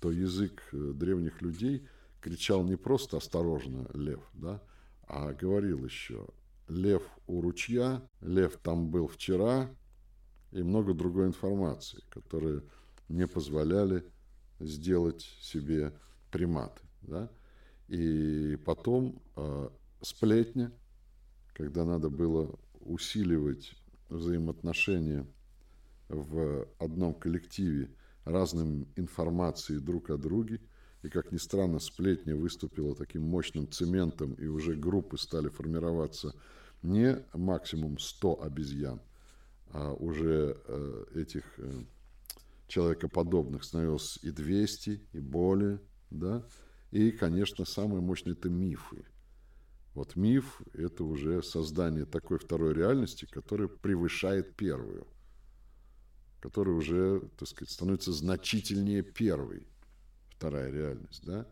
То 0.00 0.10
язык 0.10 0.62
э, 0.72 0.92
древних 0.94 1.42
людей 1.42 1.86
кричал 2.20 2.62
не 2.64 2.76
просто 2.76 3.16
«осторожно, 3.16 3.88
лев», 3.94 4.20
да? 4.32 4.62
а 5.08 5.32
говорил 5.32 5.84
еще 5.84 6.26
«лев 6.68 7.02
у 7.26 7.40
ручья», 7.40 8.02
«лев 8.20 8.56
там 8.62 8.90
был 8.90 9.08
вчера» 9.08 9.68
и 10.52 10.62
много 10.62 10.94
другой 10.94 11.26
информации, 11.26 12.02
которые 12.10 12.62
не 13.08 13.26
позволяли 13.26 14.04
сделать 14.60 15.22
себе 15.40 15.92
приматы. 16.30 16.82
Да? 17.02 17.30
И 17.92 18.56
потом 18.64 19.20
э, 19.36 19.68
сплетня, 20.00 20.72
когда 21.52 21.84
надо 21.84 22.08
было 22.08 22.58
усиливать 22.80 23.74
взаимоотношения 24.08 25.26
в 26.08 26.66
одном 26.78 27.12
коллективе 27.12 27.90
разным 28.24 28.88
информацией 28.96 29.78
друг 29.78 30.08
о 30.08 30.16
друге. 30.16 30.62
И, 31.02 31.10
как 31.10 31.32
ни 31.32 31.36
странно, 31.36 31.80
сплетня 31.80 32.34
выступила 32.34 32.96
таким 32.96 33.24
мощным 33.24 33.70
цементом, 33.70 34.32
и 34.34 34.46
уже 34.46 34.74
группы 34.74 35.18
стали 35.18 35.50
формироваться 35.50 36.34
не 36.82 37.22
максимум 37.34 37.98
100 37.98 38.42
обезьян, 38.42 39.02
а 39.70 39.92
уже 39.92 40.56
э, 40.66 41.04
этих 41.14 41.44
э, 41.58 41.84
человекоподобных 42.68 43.64
становилось 43.64 44.18
и 44.22 44.30
200, 44.30 45.08
и 45.12 45.20
более– 45.20 45.78
да, 46.12 46.42
и, 46.92 47.10
конечно, 47.10 47.64
самое 47.64 48.02
мощное– 48.02 48.32
это 48.34 48.50
мифы. 48.50 49.04
Вот 49.94 50.14
миф– 50.14 50.60
это 50.74 51.04
уже 51.04 51.42
создание 51.42 52.04
такой 52.04 52.38
второй 52.38 52.74
реальности, 52.74 53.24
которая 53.24 53.68
превышает 53.68 54.54
первую, 54.56 55.06
которая 56.40 56.76
уже, 56.76 57.22
так 57.38 57.48
сказать, 57.48 57.72
становится 57.72 58.12
значительнее 58.12 59.02
первой, 59.02 59.66
вторая 60.36 60.70
реальность, 60.70 61.24
да. 61.24 61.48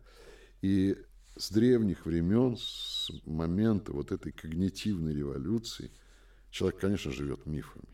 И 0.61 0.95
с 1.35 1.51
древних 1.51 2.05
времен, 2.05 2.55
с 2.55 3.09
момента 3.25 3.93
вот 3.93 4.11
этой 4.11 4.31
когнитивной 4.31 5.15
революции, 5.15 5.89
человек, 6.51 6.79
конечно, 6.79 7.11
живет 7.11 7.47
мифами. 7.47 7.89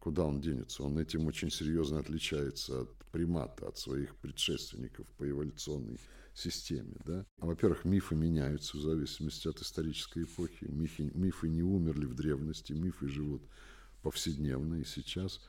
Куда 0.00 0.24
он 0.24 0.40
денется? 0.40 0.82
Он 0.84 0.98
этим 0.98 1.26
очень 1.26 1.50
серьезно 1.50 1.98
отличается 1.98 2.82
от 2.82 2.94
примата, 3.12 3.68
от 3.68 3.76
своих 3.76 4.16
предшественников 4.16 5.06
по 5.18 5.28
эволюционной 5.28 6.00
системе. 6.34 6.96
Да? 7.04 7.26
Во-первых, 7.38 7.84
мифы 7.84 8.14
меняются 8.14 8.76
в 8.76 8.80
зависимости 8.80 9.48
от 9.48 9.60
исторической 9.60 10.24
эпохи. 10.24 10.64
Мифы, 10.64 11.10
мифы 11.14 11.48
не 11.48 11.62
умерли 11.62 12.06
в 12.06 12.14
древности, 12.14 12.72
мифы 12.72 13.08
живут 13.08 13.42
повседневно 14.02 14.76
и 14.76 14.84
сейчас. 14.84 15.40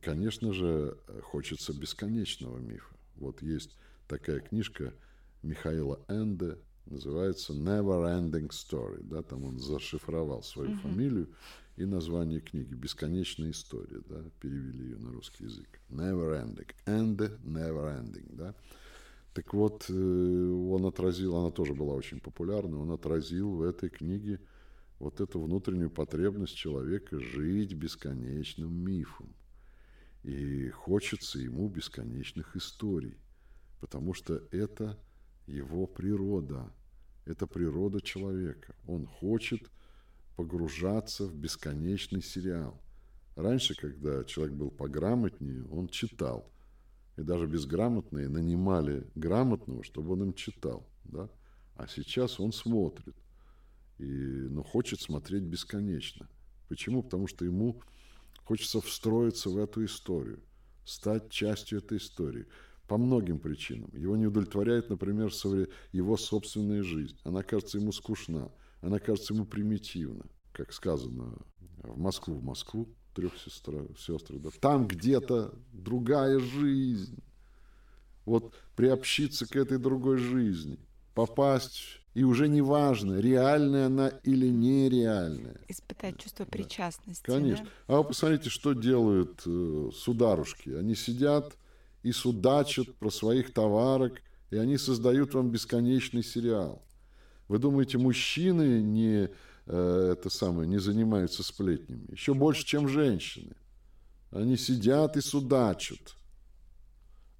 конечно 0.00 0.52
же, 0.52 0.96
хочется 1.22 1.72
бесконечного 1.72 2.58
мифа. 2.58 2.94
Вот 3.16 3.42
есть 3.42 3.76
такая 4.08 4.40
книжка 4.40 4.94
Михаила 5.42 6.00
Энде, 6.08 6.58
называется 6.86 7.52
Never 7.52 8.04
Ending 8.06 8.48
Story. 8.50 9.02
Да, 9.02 9.22
там 9.22 9.44
он 9.44 9.58
зашифровал 9.58 10.42
свою 10.42 10.70
uh-huh. 10.70 10.80
фамилию 10.82 11.28
и 11.76 11.84
название 11.84 12.40
книги 12.40 12.74
«Бесконечная 12.74 13.50
история». 13.50 14.00
Да, 14.08 14.22
перевели 14.40 14.84
ее 14.84 14.98
на 14.98 15.12
русский 15.12 15.44
язык. 15.44 15.80
Never 15.90 16.42
Ending. 16.42 16.70
End, 16.86 17.40
Never 17.42 18.00
Ending. 18.00 18.36
Да. 18.36 18.54
Так 19.34 19.54
вот, 19.54 19.86
э, 19.88 19.92
он 19.92 20.84
отразил, 20.84 21.36
она 21.36 21.50
тоже 21.50 21.74
была 21.74 21.94
очень 21.94 22.20
популярна, 22.20 22.78
он 22.78 22.90
отразил 22.90 23.50
в 23.52 23.62
этой 23.62 23.88
книге 23.88 24.40
вот 24.98 25.20
эту 25.20 25.40
внутреннюю 25.40 25.90
потребность 25.90 26.54
человека 26.54 27.18
жить 27.18 27.72
бесконечным 27.74 28.72
мифом. 28.72 29.34
И 30.22 30.68
хочется 30.68 31.38
ему 31.38 31.68
бесконечных 31.68 32.56
историй, 32.56 33.16
потому 33.80 34.14
что 34.14 34.42
это 34.52 34.98
его 35.46 35.86
природа, 35.86 36.70
это 37.24 37.46
природа 37.46 38.00
человека. 38.00 38.76
Он 38.86 39.06
хочет 39.06 39.62
погружаться 40.36 41.26
в 41.26 41.34
бесконечный 41.34 42.22
сериал. 42.22 42.80
Раньше, 43.34 43.74
когда 43.74 44.24
человек 44.24 44.54
был 44.54 44.70
пограмотнее, 44.70 45.64
он 45.70 45.88
читал. 45.88 46.52
И 47.16 47.22
даже 47.22 47.46
безграмотные 47.46 48.28
нанимали 48.28 49.06
грамотного, 49.14 49.84
чтобы 49.84 50.12
он 50.12 50.22
им 50.22 50.34
читал. 50.34 50.86
Да? 51.04 51.28
А 51.76 51.86
сейчас 51.86 52.40
он 52.40 52.52
смотрит. 52.52 53.14
И, 53.98 54.04
но 54.04 54.62
хочет 54.62 55.00
смотреть 55.00 55.42
бесконечно. 55.42 56.28
Почему? 56.68 57.02
Потому 57.02 57.26
что 57.26 57.44
ему 57.44 57.82
хочется 58.44 58.80
встроиться 58.80 59.50
в 59.50 59.58
эту 59.58 59.84
историю, 59.84 60.42
стать 60.84 61.30
частью 61.30 61.78
этой 61.78 61.98
истории. 61.98 62.46
По 62.88 62.98
многим 62.98 63.38
причинам. 63.38 63.90
Его 63.94 64.16
не 64.16 64.26
удовлетворяет, 64.26 64.90
например, 64.90 65.30
его 65.92 66.16
собственная 66.16 66.82
жизнь. 66.82 67.16
Она 67.24 67.42
кажется 67.42 67.78
ему 67.78 67.92
скучна, 67.92 68.50
она 68.80 68.98
кажется 68.98 69.34
ему 69.34 69.46
примитивна. 69.46 70.24
Как 70.52 70.72
сказано, 70.72 71.38
в 71.82 71.98
Москву, 71.98 72.34
в 72.34 72.42
Москву, 72.42 72.94
трех 73.14 73.36
сестра, 73.38 73.80
сестры. 73.98 74.38
Да. 74.38 74.50
Там 74.60 74.86
где-то 74.86 75.54
другая 75.72 76.38
жизнь. 76.38 77.22
Вот 78.24 78.54
приобщиться 78.76 79.46
к 79.46 79.56
этой 79.56 79.78
другой 79.78 80.18
жизни, 80.18 80.78
попасть 81.14 82.02
и 82.14 82.24
уже 82.24 82.48
не 82.48 82.60
важно, 82.60 83.18
реальная 83.18 83.86
она 83.86 84.08
или 84.22 84.48
нереальная. 84.48 85.60
Испытать 85.68 86.18
чувство 86.18 86.44
причастности. 86.44 87.24
Конечно. 87.24 87.64
Да? 87.64 87.94
А 87.94 87.98
вы 87.98 88.04
посмотрите, 88.04 88.50
что 88.50 88.74
делают 88.74 89.42
э, 89.46 89.90
сударушки. 89.94 90.70
Они 90.70 90.94
сидят 90.94 91.56
и 92.02 92.12
судачат 92.12 92.94
про 92.96 93.10
своих 93.10 93.52
товарок, 93.52 94.20
и 94.50 94.56
они 94.56 94.76
создают 94.76 95.32
вам 95.34 95.50
бесконечный 95.50 96.22
сериал. 96.22 96.82
Вы 97.48 97.58
думаете, 97.58 97.96
мужчины 97.96 98.82
не, 98.82 99.30
э, 99.66 100.10
это 100.12 100.30
самое, 100.30 100.68
не 100.68 100.78
занимаются 100.78 101.42
сплетнями? 101.42 102.06
Еще 102.10 102.34
больше, 102.34 102.64
чем 102.64 102.88
женщины. 102.88 103.54
Они 104.30 104.56
сидят 104.56 105.16
и 105.16 105.20
судачат. 105.20 106.16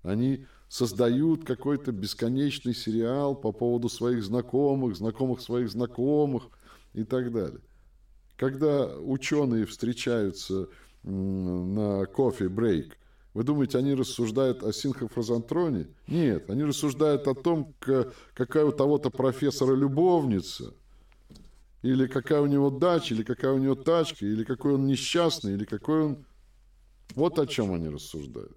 Они 0.03 0.47
создают 0.69 1.45
какой-то 1.45 1.93
бесконечный 1.93 2.75
сериал 2.75 3.35
по 3.35 3.53
поводу 3.53 3.89
своих 3.89 4.25
знакомых, 4.25 4.97
знакомых 4.97 5.41
своих 5.41 5.71
знакомых 5.71 6.45
и 6.95 7.05
так 7.05 7.33
далее. 7.33 7.61
Когда 8.37 8.87
ученые 8.99 9.67
встречаются 9.67 10.69
на 11.03 12.07
кофе-брейк, 12.07 12.97
вы 13.35 13.45
думаете, 13.45 13.79
они 13.79 13.95
рассуждают 13.95 14.63
о 14.63 14.73
синхрофазантроне? 14.73 15.89
Нет, 16.07 16.51
они 16.51 16.65
рассуждают 16.65 17.27
о 17.29 17.35
том, 17.35 17.75
какая 18.35 18.65
у 18.65 18.73
того-то 18.73 19.11
профессора 19.11 19.75
любовница, 19.75 20.75
или 21.83 22.07
какая 22.07 22.41
у 22.41 22.47
него 22.47 22.71
дача, 22.71 23.15
или 23.15 23.23
какая 23.23 23.53
у 23.53 23.59
него 23.59 23.75
тачка, 23.75 24.25
или 24.25 24.45
какой 24.45 24.75
он 24.75 24.87
несчастный, 24.87 25.55
или 25.55 25.65
какой 25.65 26.05
он... 26.05 26.27
Вот 27.15 27.39
о 27.39 27.47
чем 27.47 27.73
они 27.75 27.89
рассуждают. 27.89 28.57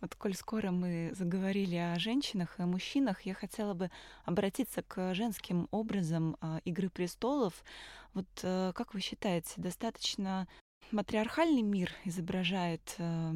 Вот 0.00 0.14
коль 0.14 0.34
скоро 0.34 0.70
мы 0.70 1.12
заговорили 1.14 1.76
о 1.76 1.98
женщинах 1.98 2.58
и 2.58 2.62
о 2.62 2.66
мужчинах, 2.66 3.22
я 3.22 3.34
хотела 3.34 3.74
бы 3.74 3.90
обратиться 4.24 4.82
к 4.82 5.14
женским 5.14 5.68
образам 5.70 6.36
а, 6.40 6.60
«Игры 6.64 6.90
престолов». 6.90 7.64
Вот 8.12 8.26
э, 8.42 8.72
как 8.74 8.94
вы 8.94 9.00
считаете, 9.00 9.54
достаточно 9.56 10.48
матриархальный 10.90 11.62
мир 11.62 11.90
изображает 12.04 12.94
э, 12.98 13.32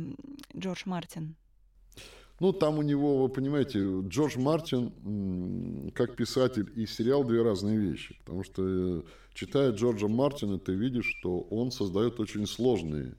Джордж 0.57 0.83
Мартин? 0.85 1.35
Ну, 2.41 2.55
там 2.55 2.79
у 2.79 2.83
него, 2.83 3.23
вы 3.23 3.29
понимаете, 3.29 4.01
Джордж 4.09 4.39
Мартин, 4.39 5.91
как 5.95 6.17
писатель 6.17 6.73
и 6.75 6.87
сериал, 6.87 7.23
две 7.23 7.43
разные 7.43 7.79
вещи. 7.79 8.19
Потому 8.25 8.45
что, 8.45 8.63
э, 8.67 9.03
читая 9.35 9.73
Джорджа 9.73 10.09
Мартина, 10.09 10.59
ты 10.59 10.75
видишь, 10.75 11.05
что 11.19 11.41
он 11.43 11.71
создает 11.71 12.19
очень 12.19 12.47
сложные 12.47 13.15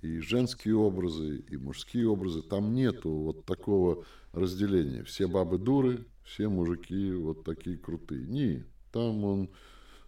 и 0.00 0.20
женские 0.20 0.76
образы, 0.76 1.42
и 1.48 1.56
мужские 1.56 2.08
образы. 2.08 2.42
Там 2.42 2.72
нету 2.72 3.10
вот 3.10 3.44
такого 3.44 4.04
разделения. 4.32 5.02
Все 5.02 5.26
бабы 5.26 5.58
дуры, 5.58 6.06
все 6.24 6.48
мужики 6.48 7.12
вот 7.12 7.42
такие 7.42 7.76
крутые. 7.76 8.24
Не, 8.28 8.64
там 8.92 9.24
он 9.24 9.50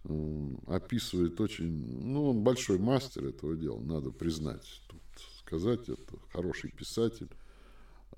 э, 0.04 0.48
описывает 0.68 1.40
очень... 1.40 2.04
Ну, 2.04 2.30
он 2.30 2.44
большой 2.44 2.78
мастер 2.78 3.24
этого 3.26 3.56
дела, 3.56 3.80
надо 3.80 4.12
признать. 4.12 4.80
Тут 4.88 5.00
сказать, 5.40 5.88
это 5.88 6.16
хороший 6.32 6.70
писатель. 6.70 7.28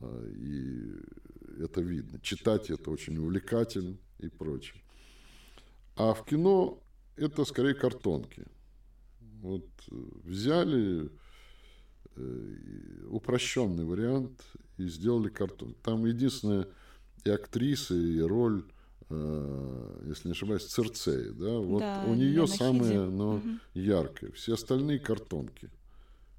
Э, 0.05 0.33
и 0.37 1.63
это 1.63 1.81
видно. 1.81 2.21
Читать 2.21 2.71
это 2.71 2.91
очень 2.91 3.17
увлекательно 3.19 3.97
и 4.19 4.29
прочее. 4.29 4.83
А 5.97 6.15
в 6.15 6.25
кино 6.25 6.83
это 7.17 7.45
скорее 7.45 7.75
картонки. 7.75 8.45
Вот 9.41 9.69
э, 9.91 9.95
взяли 10.25 11.11
Э, 12.17 12.55
упрощенный 13.11 13.85
вариант 13.85 14.41
и 14.77 14.87
сделали 14.87 15.29
картон. 15.29 15.75
Там 15.83 16.07
единственное 16.07 16.69
и 17.25 17.31
актриса, 17.31 17.95
и 17.95 18.21
роль, 18.21 18.65
если 19.11 20.29
не 20.29 20.33
ошибаюсь, 20.33 20.65
Церцеи. 20.65 21.31
Да? 21.31 21.59
Вот 21.59 21.81
да, 21.81 22.05
у 22.07 22.15
нее 22.15 22.47
самая 22.47 23.07
но 23.07 23.37
угу. 23.37 23.49
яркая. 23.75 24.31
Все 24.33 24.55
остальные 24.55 25.01
картонки. 25.01 25.71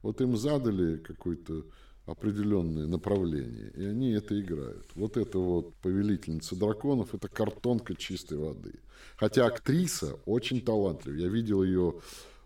Вот 0.01 0.21
им 0.21 0.37
задали 0.37 0.97
какое-то 0.97 1.65
определенное 2.05 2.85
направление, 2.87 3.71
и 3.75 3.83
они 3.83 4.11
это 4.11 4.39
играют. 4.39 4.85
Вот 4.95 5.17
это 5.17 5.39
вот 5.39 5.73
повелительница 5.75 6.55
драконов, 6.55 7.15
это 7.15 7.27
картонка 7.27 7.95
чистой 7.95 8.37
воды. 8.37 8.73
Хотя 9.17 9.45
актриса 9.47 10.17
очень 10.25 10.61
талантлива. 10.61 11.15
Я 11.15 11.27
видел 11.27 11.63
ее 11.63 11.95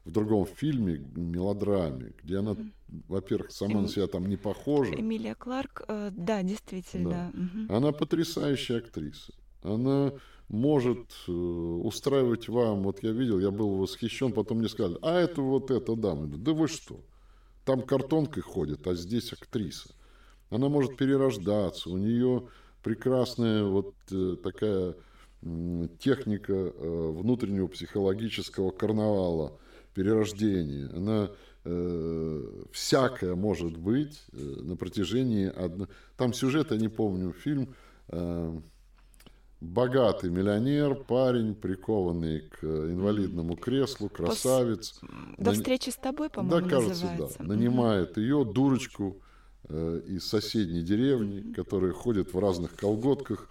в 0.06 0.12
другом 0.12 0.45
фильме, 0.45 1.06
мелодраме, 1.15 2.13
где 2.24 2.38
она, 2.38 2.56
во-первых, 3.08 3.52
сама 3.52 3.76
Эм... 3.76 3.82
на 3.84 3.88
себя 3.89 4.08
там 4.08 4.28
не 4.28 4.38
похожа. 4.38 4.93
Эмилия 4.93 5.36
Кларк, 5.36 5.84
э, 5.88 6.12
да, 6.15 6.41
действительно. 6.41 7.32
Да. 7.34 7.39
Угу. 7.39 7.78
Она 7.78 7.91
потрясающая 7.91 8.78
актриса. 8.78 9.34
Она 9.62 10.13
может 10.48 11.06
э, 11.28 11.32
устраивать 11.32 12.48
вам, 12.48 12.84
вот 12.84 13.04
я 13.04 13.12
видел, 13.12 13.39
я 13.39 13.52
был 13.52 13.76
восхищен, 13.76 14.32
потом 14.32 14.60
мне 14.60 14.69
сказали, 14.69 14.98
а 15.02 15.19
это 15.19 15.41
вот 15.41 15.69
эта 15.69 15.95
дама. 15.95 16.28
Да 16.28 16.54
вы 16.54 16.67
что? 16.67 17.00
Там 17.69 17.84
картонкой 17.84 18.41
ходит, 18.41 18.88
а 18.88 18.95
здесь 18.95 19.32
актриса. 19.32 19.89
Она 20.49 20.69
может 20.69 20.97
перерождаться, 20.97 21.91
у 21.91 21.97
нее 21.99 22.47
прекрасная 22.82 23.63
вот 23.63 23.93
э, 24.10 24.38
такая 24.41 24.95
техника 25.99 26.53
э, 26.53 27.12
внутреннего 27.15 27.67
психологического 27.67 28.71
карнавала– 28.71 29.60
перерождение, 29.93 30.89
она 30.95 31.29
э, 31.65 32.63
всякое 32.71 33.36
может 33.36 33.77
быть 33.77 34.23
э, 34.32 34.38
на 34.38 34.75
протяжении 34.75 35.45
одного... 35.45 35.91
Там 36.17 36.34
сюжет, 36.34 36.71
я 36.71 36.77
не 36.77 36.88
помню, 36.88 37.34
фильм 37.34 37.75
э, 38.08 38.60
«Богатый 39.62 40.30
миллионер, 40.30 40.95
парень, 40.95 41.54
прикованный 41.54 42.41
к 42.41 42.63
инвалидному 42.63 43.56
креслу, 43.56 44.10
красавец». 44.10 45.00
До 45.38 45.52
встречи 45.52 45.89
с 45.89 45.95
тобой, 45.95 46.30
по-моему, 46.30 46.62
Да, 46.65 46.69
кажется, 46.69 47.06
называется. 47.06 47.38
да. 47.39 47.45
Нанимает 47.45 48.17
ее, 48.17 48.45
дурочку, 48.45 49.22
э, 49.67 50.02
из 50.08 50.26
соседней 50.28 50.82
деревни, 50.82 51.54
которая 51.54 51.91
ходит 51.91 52.34
в 52.34 52.39
разных 52.39 52.76
колготках, 52.76 53.50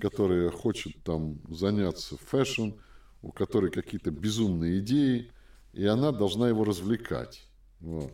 которая 0.00 0.50
хочет 0.50 0.96
там 1.04 1.38
заняться 1.48 2.16
fashion, 2.16 2.70
у 3.20 3.30
которой 3.30 3.70
какие-то 3.70 4.10
безумные 4.10 4.78
идеи– 4.78 5.30
и 5.72 5.86
она 5.86 6.12
должна 6.12 6.48
его 6.48 6.64
развлекать 6.64 7.46
вот, 7.80 8.12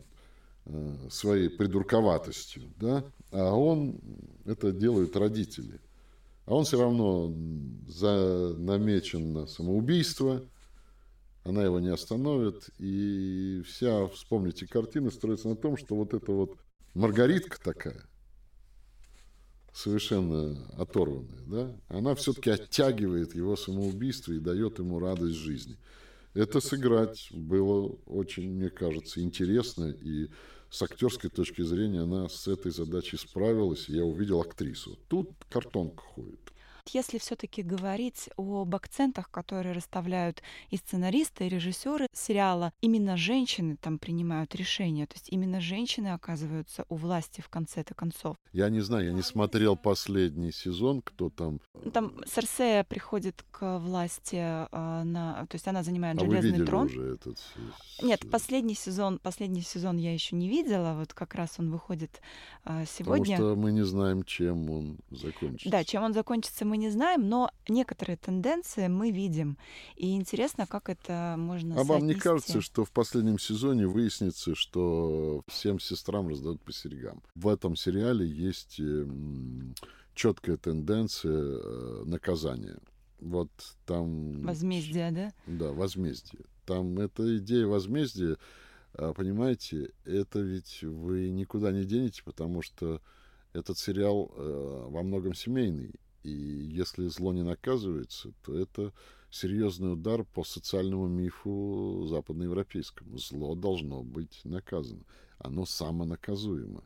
э, 0.66 0.96
своей 1.10 1.48
придурковатостью, 1.48 2.62
да, 2.78 3.04
а 3.32 3.52
он, 3.54 4.00
это 4.44 4.72
делают 4.72 5.16
родители. 5.16 5.80
А 6.48 6.54
он 6.54 6.64
все 6.64 6.80
равно 6.80 7.34
за, 7.86 8.54
намечен 8.56 9.34
на 9.34 9.46
самоубийство, 9.46 10.48
Она 11.44 11.62
его 11.62 11.78
не 11.78 11.88
остановит. 11.88 12.70
И 12.78 13.62
вся, 13.66 14.06
вспомните, 14.08 14.66
картина 14.66 15.10
строится 15.10 15.48
на 15.48 15.56
том, 15.56 15.76
что 15.76 15.94
вот 15.94 16.14
эта 16.14 16.32
вот 16.32 16.56
Маргаритка 16.94 17.58
такая, 17.62 18.02
совершенно 19.74 20.66
оторванная, 20.78 21.42
да, 21.46 21.76
она 21.88 22.14
все-таки 22.14 22.48
оттягивает 22.48 23.34
его 23.34 23.54
самоубийство 23.54 24.32
и 24.32 24.40
дает 24.40 24.78
ему 24.78 25.00
радость 25.00 25.36
жизни. 25.36 25.76
Это 26.32 26.60
сыграть 26.60 27.28
было 27.30 27.88
очень, 28.06 28.50
мне 28.54 28.70
кажется, 28.70 29.20
интересно, 29.20 29.90
и 29.90 30.30
с 30.70 30.82
актерской 30.82 31.30
точки 31.30 31.62
зрения 31.62 32.02
она 32.02 32.28
с 32.28 32.46
этой 32.46 32.70
задачей 32.70 33.16
справилась. 33.16 33.88
Я 33.88 34.04
увидел 34.04 34.40
актрису. 34.40 34.98
Тут 35.08 35.30
картонка 35.48 36.02
ходит 36.02 36.52
если 36.94 37.18
все-таки 37.18 37.62
говорить 37.62 38.28
об 38.36 38.74
акцентах, 38.74 39.30
которые 39.30 39.72
расставляют 39.72 40.42
и 40.70 40.76
сценаристы, 40.76 41.46
и 41.46 41.48
режиссеры 41.48 42.06
сериала, 42.12 42.72
именно 42.80 43.16
женщины 43.16 43.76
там 43.76 43.98
принимают 43.98 44.54
решения, 44.54 45.06
то 45.06 45.14
есть 45.14 45.28
именно 45.30 45.60
женщины 45.60 46.08
оказываются 46.08 46.84
у 46.88 46.96
власти 46.96 47.40
в 47.40 47.48
конце-то 47.48 47.94
концов. 47.94 48.36
Я 48.52 48.68
не 48.68 48.80
знаю, 48.80 49.06
я 49.06 49.12
не 49.12 49.22
смотрел 49.22 49.76
последний 49.76 50.52
сезон, 50.52 51.02
кто 51.02 51.30
там. 51.30 51.60
Ну, 51.74 51.90
там 51.90 52.12
Серсея 52.26 52.84
приходит 52.84 53.44
к 53.50 53.78
власти 53.78 54.36
э, 54.36 55.02
на, 55.04 55.46
то 55.46 55.54
есть 55.54 55.68
она 55.68 55.82
занимает 55.82 56.18
а 56.18 56.24
железный 56.24 56.40
вы 56.40 56.48
видели 56.48 56.66
трон. 56.66 56.86
Уже 56.86 57.14
этот... 57.14 57.38
Нет, 58.02 58.30
последний 58.30 58.74
сезон, 58.74 59.18
последний 59.18 59.62
сезон 59.62 59.96
я 59.96 60.12
еще 60.12 60.36
не 60.36 60.48
видела, 60.48 60.94
вот 60.98 61.12
как 61.12 61.34
раз 61.34 61.56
он 61.58 61.70
выходит 61.70 62.20
э, 62.64 62.84
сегодня. 62.86 63.36
Потому 63.36 63.54
что 63.54 63.60
мы 63.60 63.72
не 63.72 63.84
знаем, 63.84 64.22
чем 64.22 64.70
он 64.70 64.98
закончится. 65.10 65.70
Да, 65.70 65.84
чем 65.84 66.02
он 66.02 66.14
закончится, 66.14 66.64
мы 66.64 66.77
не 66.78 66.90
знаем, 66.90 67.28
но 67.28 67.50
некоторые 67.68 68.16
тенденции 68.16 68.88
мы 68.88 69.10
видим. 69.10 69.58
И 69.96 70.14
интересно, 70.14 70.66
как 70.66 70.88
это 70.88 71.34
можно 71.36 71.80
А 71.80 71.84
вам 71.84 72.06
не 72.06 72.14
соотнести. 72.14 72.20
кажется, 72.20 72.60
что 72.60 72.84
в 72.84 72.90
последнем 72.90 73.38
сезоне 73.38 73.86
выяснится, 73.86 74.54
что 74.54 75.42
всем 75.48 75.80
сестрам 75.80 76.28
раздают 76.28 76.60
по 76.62 76.72
серьгам? 76.72 77.22
В 77.34 77.48
этом 77.48 77.76
сериале 77.76 78.26
есть 78.26 78.80
эм, 78.80 79.74
четкая 80.14 80.56
тенденция 80.56 81.32
э, 81.32 82.04
наказания. 82.06 82.78
Вот 83.20 83.50
там... 83.84 84.42
Возмездие, 84.42 85.10
да? 85.10 85.32
Да, 85.46 85.72
возмездие. 85.72 86.42
Там 86.66 86.98
эта 86.98 87.38
идея 87.38 87.66
возмездия, 87.66 88.36
а, 88.94 89.12
понимаете, 89.12 89.90
это 90.04 90.40
ведь 90.40 90.82
вы 90.82 91.30
никуда 91.30 91.72
не 91.72 91.84
денете, 91.84 92.22
потому 92.24 92.62
что 92.62 93.00
этот 93.52 93.78
сериал 93.78 94.30
э, 94.34 94.86
во 94.88 95.02
многом 95.02 95.34
семейный. 95.34 95.94
И 96.22 96.30
если 96.30 97.06
зло 97.08 97.32
не 97.32 97.42
наказывается, 97.42 98.32
то 98.44 98.54
это 98.58 98.92
серьезный 99.30 99.92
удар 99.92 100.24
по 100.24 100.44
социальному 100.44 101.06
мифу 101.06 102.06
западноевропейскому. 102.08 103.18
Зло 103.18 103.54
должно 103.54 104.02
быть 104.02 104.40
наказано. 104.44 105.04
Оно 105.38 105.64
самонаказуемо. 105.64 106.82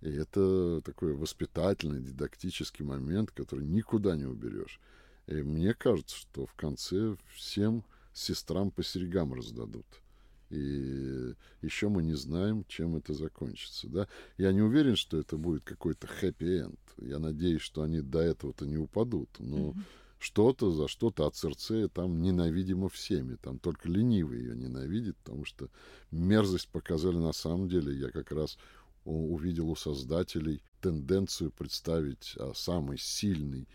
И 0.00 0.10
это 0.10 0.80
такой 0.84 1.14
воспитательный, 1.14 2.02
дидактический 2.02 2.84
момент, 2.84 3.30
который 3.30 3.66
никуда 3.66 4.16
не 4.16 4.26
уберешь. 4.26 4.80
И 5.26 5.34
мне 5.34 5.72
кажется, 5.72 6.16
что 6.16 6.46
в 6.46 6.54
конце 6.54 7.16
всем 7.34 7.84
сестрам 8.12 8.70
по 8.70 8.82
серьгам 8.82 9.32
раздадут. 9.32 9.86
И 10.50 11.34
еще 11.62 11.88
мы 11.88 12.02
не 12.02 12.14
знаем, 12.14 12.64
чем 12.68 12.96
это 12.96 13.14
закончится. 13.14 13.88
Да? 13.88 14.08
Я 14.36 14.52
не 14.52 14.62
уверен, 14.62 14.96
что 14.96 15.18
это 15.18 15.36
будет 15.36 15.64
какой-то 15.64 16.06
хэппи-энд. 16.06 16.78
Я 16.98 17.18
надеюсь, 17.18 17.62
что 17.62 17.82
они 17.82 18.00
до 18.00 18.20
этого-то 18.20 18.66
не 18.66 18.76
упадут. 18.76 19.30
Но 19.38 19.70
mm-hmm. 19.70 19.82
что-то 20.18 20.70
за 20.70 20.88
что-то 20.88 21.26
от 21.26 21.34
Церцея 21.34 21.88
там 21.88 22.22
ненавидимо 22.22 22.88
всеми. 22.88 23.36
Там 23.36 23.58
только 23.58 23.88
ленивый 23.88 24.40
ее 24.40 24.56
ненавидит, 24.56 25.16
потому 25.18 25.44
что 25.44 25.68
мерзость 26.10 26.68
показали 26.68 27.16
на 27.16 27.32
самом 27.32 27.68
деле. 27.68 27.98
Я 27.98 28.10
как 28.10 28.30
раз 28.32 28.58
увидел 29.04 29.70
у 29.70 29.76
создателей 29.76 30.62
тенденцию 30.80 31.50
представить 31.50 32.34
а, 32.38 32.52
самый 32.54 32.98
сильный 32.98 33.68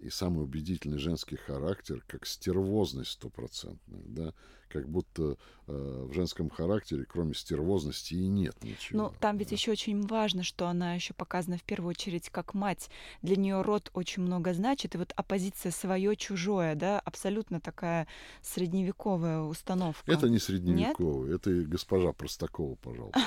и 0.00 0.10
самый 0.10 0.44
убедительный 0.44 0.98
женский 0.98 1.36
характер 1.36 2.02
как 2.06 2.26
стервозность 2.26 3.12
стопроцентная, 3.12 4.02
да, 4.06 4.34
как 4.68 4.88
будто 4.88 5.36
э, 5.66 6.06
в 6.08 6.12
женском 6.12 6.50
характере 6.50 7.04
кроме 7.08 7.34
стервозности 7.34 8.14
и 8.14 8.26
нет 8.26 8.54
ничего. 8.62 9.04
Ну, 9.04 9.12
там 9.18 9.38
ведь 9.38 9.48
да. 9.48 9.54
еще 9.54 9.72
очень 9.72 10.06
важно, 10.06 10.42
что 10.42 10.66
она 10.66 10.94
еще 10.94 11.14
показана 11.14 11.58
в 11.58 11.62
первую 11.62 11.90
очередь 11.90 12.28
как 12.30 12.54
мать. 12.54 12.90
Для 13.22 13.36
нее 13.36 13.62
род 13.62 13.90
очень 13.94 14.22
много 14.22 14.52
значит, 14.52 14.94
и 14.94 14.98
вот 14.98 15.12
оппозиция 15.16 15.72
свое-чужое, 15.72 16.74
да, 16.74 17.00
абсолютно 17.00 17.60
такая 17.60 18.06
средневековая 18.42 19.40
установка. 19.40 20.10
Это 20.10 20.28
не 20.28 20.38
средневековая, 20.38 21.34
это 21.34 21.50
и 21.50 21.64
госпожа 21.64 22.12
Простакова, 22.12 22.76
пожалуйста. 22.76 23.20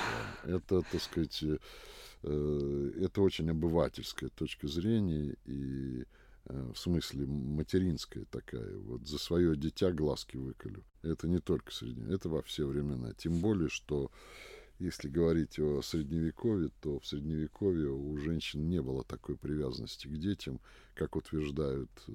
Это, 0.43 0.81
так 0.81 1.01
сказать, 1.01 1.43
э, 1.43 2.91
это 3.01 3.21
очень 3.21 3.49
обывательская 3.49 4.29
точка 4.29 4.67
зрения, 4.67 5.35
и 5.45 6.05
в 6.45 6.75
смысле 6.75 7.25
материнская 7.25 8.25
такая, 8.25 8.75
вот 8.77 9.07
за 9.07 9.17
свое 9.17 9.55
дитя 9.55 9.91
глазки 9.91 10.37
выколю. 10.37 10.83
Это 11.01 11.27
не 11.27 11.39
только 11.39 11.71
средневековье, 11.71 12.15
это 12.15 12.29
во 12.29 12.41
все 12.41 12.65
времена. 12.65 13.13
Тем 13.13 13.39
более, 13.39 13.69
что 13.69 14.11
если 14.79 15.09
говорить 15.09 15.59
о 15.59 15.81
средневековье, 15.81 16.71
то 16.81 16.99
в 16.99 17.05
средневековье 17.05 17.89
у 17.91 18.17
женщин 18.17 18.67
не 18.67 18.81
было 18.81 19.03
такой 19.03 19.37
привязанности 19.37 20.07
к 20.07 20.17
детям, 20.17 20.59
как 20.95 21.15
утверждают 21.15 21.91
э, 22.07 22.11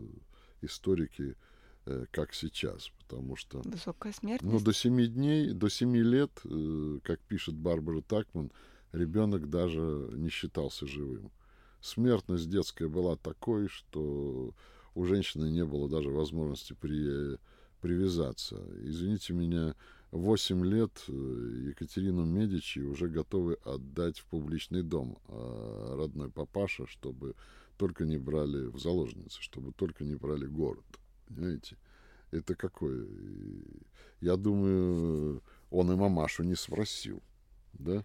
историки, 0.62 1.36
э, 1.84 2.06
как 2.10 2.34
сейчас. 2.34 2.90
Потому 2.98 3.36
что... 3.36 3.62
Высокая 3.64 4.12
смертность. 4.12 4.52
Ну, 4.52 4.60
до 4.60 4.72
семи 4.72 5.06
дней, 5.06 5.52
до 5.52 5.68
семи 5.68 6.02
лет, 6.02 6.32
как 7.04 7.20
пишет 7.20 7.54
Барбара 7.54 8.00
Такман, 8.00 8.50
ребенок 8.90 9.48
даже 9.48 10.10
не 10.14 10.28
считался 10.28 10.86
живым 10.86 11.30
смертность 11.86 12.50
детская 12.50 12.88
была 12.88 13.16
такой, 13.16 13.68
что 13.68 14.52
у 14.94 15.04
женщины 15.04 15.50
не 15.50 15.64
было 15.64 15.88
даже 15.88 16.10
возможности 16.10 16.74
при, 16.74 17.38
привязаться. 17.80 18.62
Извините 18.82 19.32
меня, 19.32 19.74
8 20.10 20.64
лет 20.64 20.90
э, 21.08 21.12
Екатерину 21.68 22.24
Медичи 22.24 22.78
уже 22.78 23.08
готовы 23.08 23.54
отдать 23.64 24.18
в 24.18 24.26
публичный 24.26 24.82
дом 24.82 25.18
а 25.28 25.96
родной 25.96 26.30
папаша, 26.30 26.86
чтобы 26.86 27.34
только 27.76 28.04
не 28.04 28.16
брали 28.16 28.66
в 28.66 28.78
заложницы, 28.78 29.40
чтобы 29.40 29.72
только 29.72 30.04
не 30.04 30.14
брали 30.14 30.46
город. 30.46 30.84
Понимаете? 31.28 31.76
Это 32.30 32.54
какое? 32.54 33.06
Я 34.20 34.36
думаю, 34.36 35.42
он 35.70 35.92
и 35.92 35.96
мамашу 35.96 36.42
не 36.42 36.54
спросил. 36.54 37.22
Да? 37.74 38.04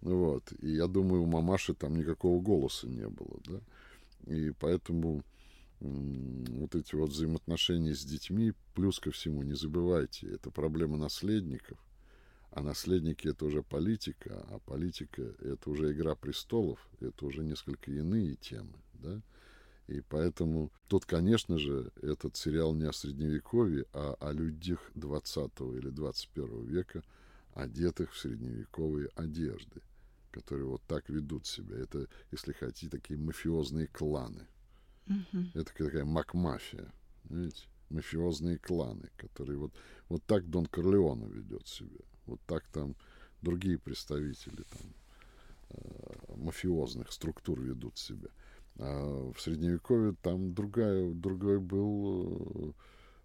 Вот. 0.00 0.52
И 0.60 0.70
я 0.70 0.86
думаю, 0.86 1.22
у 1.22 1.26
мамаши 1.26 1.74
там 1.74 1.96
никакого 1.96 2.40
голоса 2.40 2.86
не 2.86 3.08
было. 3.08 3.40
Да? 3.46 3.60
И 4.32 4.52
поэтому 4.52 5.22
вот 5.80 6.74
эти 6.74 6.94
вот 6.94 7.10
взаимоотношения 7.10 7.94
с 7.94 8.04
детьми, 8.04 8.52
плюс 8.74 8.98
ко 8.98 9.10
всему, 9.10 9.42
не 9.42 9.54
забывайте, 9.54 10.28
это 10.28 10.50
проблема 10.50 10.96
наследников, 10.96 11.78
а 12.50 12.62
наследники 12.62 13.28
это 13.28 13.44
уже 13.44 13.62
политика, 13.62 14.44
а 14.50 14.58
политика 14.58 15.22
это 15.40 15.70
уже 15.70 15.92
игра 15.92 16.16
престолов, 16.16 16.80
это 17.00 17.26
уже 17.26 17.44
несколько 17.44 17.92
иные 17.92 18.34
темы, 18.36 18.74
да. 18.94 19.22
И 19.86 20.02
поэтому 20.02 20.70
тут, 20.88 21.06
конечно 21.06 21.58
же, 21.58 21.92
этот 22.02 22.36
сериал 22.36 22.74
не 22.74 22.84
о 22.84 22.92
средневековье, 22.92 23.86
а 23.92 24.16
о 24.20 24.32
людях 24.32 24.90
20 24.96 25.60
или 25.60 25.88
21 25.90 26.64
века, 26.64 27.02
одетых 27.54 28.12
в 28.12 28.18
средневековые 28.18 29.08
одежды 29.14 29.80
которые 30.38 30.66
вот 30.66 30.82
так 30.86 31.08
ведут 31.08 31.46
себя. 31.46 31.76
Это, 31.76 32.06
если 32.30 32.52
хотите, 32.52 32.88
такие 32.88 33.18
мафиозные 33.18 33.88
кланы. 33.88 34.46
Угу. 35.08 35.46
Это 35.54 35.64
такая 35.64 36.04
макмафия, 36.04 36.92
видите? 37.24 37.64
Мафиозные 37.90 38.58
кланы, 38.58 39.08
которые 39.16 39.58
вот, 39.58 39.72
вот 40.08 40.22
так 40.26 40.48
Дон 40.48 40.66
Корлеоне 40.66 41.26
ведет 41.26 41.66
себя. 41.66 42.04
Вот 42.26 42.40
так 42.46 42.68
там 42.68 42.94
другие 43.42 43.78
представители 43.78 44.62
там, 44.62 44.94
э, 45.70 46.36
мафиозных 46.36 47.10
структур 47.10 47.60
ведут 47.60 47.98
себя. 47.98 48.28
А 48.78 49.32
в 49.32 49.40
Средневековье 49.40 50.14
там 50.22 50.54
другая, 50.54 51.10
другой 51.14 51.58
был 51.58 52.68
э, 52.68 52.72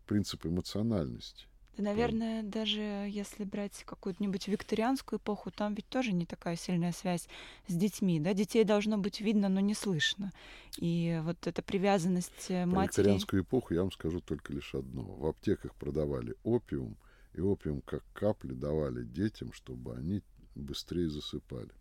принцип 0.08 0.46
эмоциональности. 0.46 1.46
Да, 1.78 1.84
наверное, 1.84 2.44
даже 2.44 2.82
если 2.82 3.44
брать 3.44 3.84
какую-нибудь 3.86 4.48
викторианскую 4.48 5.20
эпоху, 5.20 5.50
там 5.50 5.74
ведь 5.74 5.88
тоже 5.88 6.14
не 6.14 6.26
такая 6.26 6.56
сильная 6.56 6.92
связь 6.92 7.28
с 7.68 7.74
детьми, 7.74 8.20
да? 8.20 8.34
Детей 8.34 8.64
должно 8.64 9.00
быть 9.00 9.22
видно, 9.22 9.50
но 9.50 9.60
не 9.60 9.74
слышно. 9.74 10.32
И 10.78 11.20
вот 11.24 11.48
эта 11.48 11.64
привязанность 11.64 12.50
э, 12.50 12.64
Про 12.66 12.76
матери... 12.76 13.02
викторианскую 13.02 13.42
эпоху 13.42 13.74
я 13.74 13.82
вам 13.82 13.92
скажу 13.92 14.20
только 14.20 14.54
лишь 14.54 14.76
одно. 14.76 15.02
В 15.02 15.26
аптеках 15.26 15.74
продавали 15.76 16.36
опиум, 16.44 16.96
и 17.34 17.42
опиум 17.42 17.82
как 17.82 18.04
капли 18.14 18.54
давали 18.54 19.04
детям, 19.04 19.52
чтобы 19.52 19.96
они 19.96 20.22
быстрее 20.54 21.10
засыпали. 21.10 21.72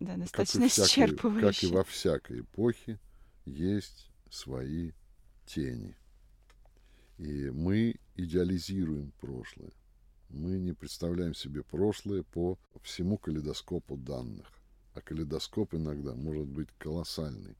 Да, 0.00 0.16
достаточно 0.16 0.62
как 0.62 0.88
исчерпывающе. 0.88 1.46
Как 1.46 1.62
и 1.62 1.66
во 1.72 1.84
всякой 1.84 2.40
эпохе 2.40 2.98
есть 3.44 4.10
свои 4.30 4.90
тени. 5.46 5.94
И 7.18 7.50
мы 7.50 7.94
идеализируем 8.24 9.12
прошлое. 9.20 9.72
Мы 10.28 10.58
не 10.58 10.72
представляем 10.72 11.34
себе 11.34 11.62
прошлое 11.62 12.22
по 12.22 12.58
всему 12.82 13.18
калейдоскопу 13.18 13.96
данных. 13.96 14.46
А 14.94 15.00
калейдоскоп 15.00 15.74
иногда 15.74 16.14
может 16.14 16.46
быть 16.46 16.68
колоссальный, 16.78 17.56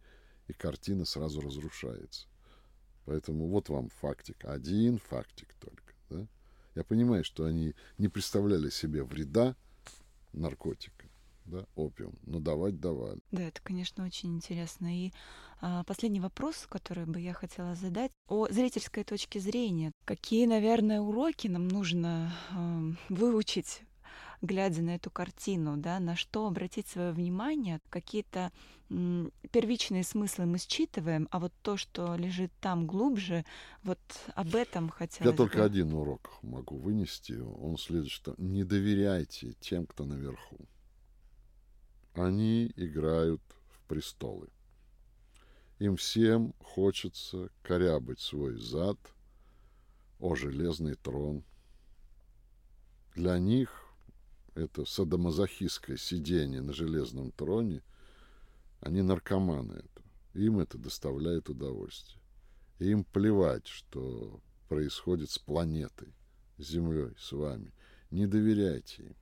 и 0.48 0.52
картина 0.52 1.04
сразу 1.04 1.40
разрушается. 1.40 2.28
Поэтому 3.04 3.48
вот 3.48 3.68
вам 3.68 3.88
фактик. 3.88 4.44
Один 4.44 4.98
фактик 4.98 5.52
только. 5.54 5.94
Да? 6.08 6.26
Я 6.74 6.84
понимаю, 6.84 7.24
что 7.24 7.44
они 7.44 7.74
не 7.98 8.08
представляли 8.08 8.70
себе 8.70 9.02
вреда 9.02 9.56
наркотика, 10.32 11.06
да, 11.44 11.66
опиум, 11.74 12.14
но 12.24 12.38
давать 12.40 12.80
давали. 12.80 13.20
Да, 13.30 13.42
это, 13.42 13.60
конечно, 13.62 14.04
очень 14.04 14.34
интересно. 14.34 15.06
И 15.06 15.12
а, 15.60 15.84
последний 15.84 16.20
вопрос, 16.20 16.66
который 16.68 17.06
бы 17.06 17.20
я 17.20 17.32
хотела 17.32 17.74
задать, 17.74 18.10
о 18.28 18.48
зрительской 18.48 19.04
точке 19.04 19.40
зрения. 19.40 19.92
Какие, 20.04 20.46
наверное, 20.46 21.00
уроки 21.00 21.48
нам 21.48 21.68
нужно 21.68 22.32
э, 22.50 22.92
выучить 23.08 23.82
глядя 24.42 24.82
на 24.82 24.96
эту 24.96 25.10
картину, 25.10 25.76
да, 25.76 26.00
на 26.00 26.16
что 26.16 26.46
обратить 26.46 26.88
свое 26.88 27.12
внимание, 27.12 27.80
какие-то 27.88 28.50
первичные 28.88 30.04
смыслы 30.04 30.44
мы 30.44 30.58
считываем, 30.58 31.26
а 31.30 31.38
вот 31.38 31.52
то, 31.62 31.78
что 31.78 32.14
лежит 32.16 32.52
там 32.60 32.86
глубже, 32.86 33.46
вот 33.84 34.00
об 34.34 34.54
этом 34.54 34.90
хотелось 34.90 35.32
Я 35.32 35.36
только 35.36 35.58
бы. 35.58 35.64
один 35.64 35.94
урок 35.94 36.32
могу 36.42 36.76
вынести. 36.76 37.32
Он 37.32 37.78
следует, 37.78 38.10
что 38.10 38.34
не 38.36 38.64
доверяйте 38.64 39.54
тем, 39.60 39.86
кто 39.86 40.04
наверху. 40.04 40.58
Они 42.14 42.70
играют 42.76 43.42
в 43.68 43.80
престолы. 43.88 44.48
Им 45.78 45.96
всем 45.96 46.54
хочется 46.60 47.50
корябать 47.62 48.20
свой 48.20 48.56
зад 48.56 48.98
о 50.18 50.34
железный 50.34 50.94
трон. 50.94 51.42
Для 53.14 53.38
них 53.38 53.82
это 54.54 54.84
садомазохистское 54.84 55.96
сидение 55.96 56.60
на 56.60 56.72
железном 56.72 57.32
троне, 57.32 57.82
они 58.80 59.02
наркоманы 59.02 59.74
это. 59.74 60.02
Им 60.34 60.58
это 60.58 60.76
доставляет 60.76 61.48
удовольствие. 61.48 62.20
И 62.78 62.90
им 62.90 63.04
плевать, 63.04 63.66
что 63.66 64.40
происходит 64.68 65.30
с 65.30 65.38
планетой, 65.38 66.14
с 66.58 66.68
Землей, 66.68 67.14
с 67.18 67.32
вами. 67.32 67.72
Не 68.10 68.26
доверяйте 68.26 69.04
им. 69.04 69.16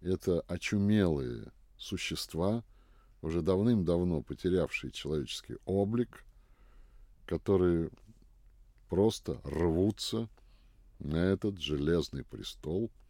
Это 0.00 0.40
очумелые 0.42 1.52
существа, 1.80 2.62
уже 3.22 3.42
давным-давно 3.42 4.22
потерявшие 4.22 4.92
человеческий 4.92 5.56
облик, 5.64 6.24
которые 7.26 7.90
просто 8.88 9.40
рвутся 9.44 10.28
на 11.00 11.16
этот 11.16 11.60
железный 11.60 12.22
престол– 12.24 12.90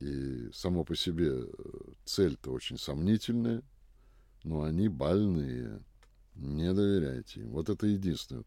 и 0.00 0.50
само 0.52 0.84
по 0.84 0.94
себе 0.94 1.28
э, 1.28 1.46
цель-то 2.04 2.52
очень 2.52 2.78
сомнительная, 2.78 3.62
но 4.44 4.62
они 4.62 4.88
больные. 4.88 5.82
Не 6.36 6.72
доверяйте 6.72 7.40
им. 7.40 7.50
Вот 7.50 7.68
это 7.68 7.86
единственное. 7.86 8.44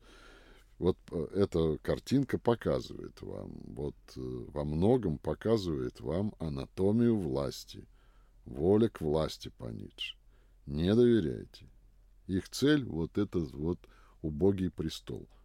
Вот 0.80 0.98
э, 1.12 1.28
эта 1.36 1.78
картинка 1.80 2.40
показывает 2.40 3.22
вам, 3.22 3.52
вот 3.66 3.96
э, 4.16 4.20
во 4.20 4.64
многом 4.64 5.18
показывает 5.18 6.00
вам 6.00 6.34
анатомию 6.40 7.18
власти, 7.18 7.86
воля 8.46 8.90
к 8.90 9.02
власти 9.02 9.50
по 9.58 9.66
Ницше. 9.66 10.16
Не 10.66 10.94
доверяйте. 10.96 11.66
Их 12.28 12.50
цель 12.50 12.86
вот 12.86 13.18
этот 13.18 13.52
вот 13.54 13.80
убогий 14.22 14.70
престол– 14.70 15.28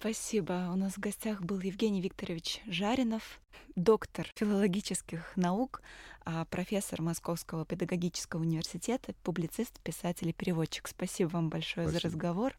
Спасибо. 0.00 0.70
У 0.72 0.76
нас 0.76 0.92
в 0.92 1.00
гостях 1.00 1.42
был 1.42 1.58
Евгений 1.58 2.00
Викторович 2.00 2.60
Жаринов, 2.68 3.40
доктор 3.74 4.30
филологических 4.36 5.36
наук, 5.36 5.82
а 6.24 6.44
профессор 6.44 7.02
Московского 7.02 7.64
педагогического 7.64 8.42
университета, 8.42 9.14
публицист, 9.24 9.80
писатель 9.80 10.28
и 10.28 10.32
переводчик. 10.32 10.86
Спасибо 10.86 11.30
вам 11.30 11.48
большое 11.48 11.88
Спасибо. 11.88 12.00
за 12.00 12.06
разговор. 12.06 12.54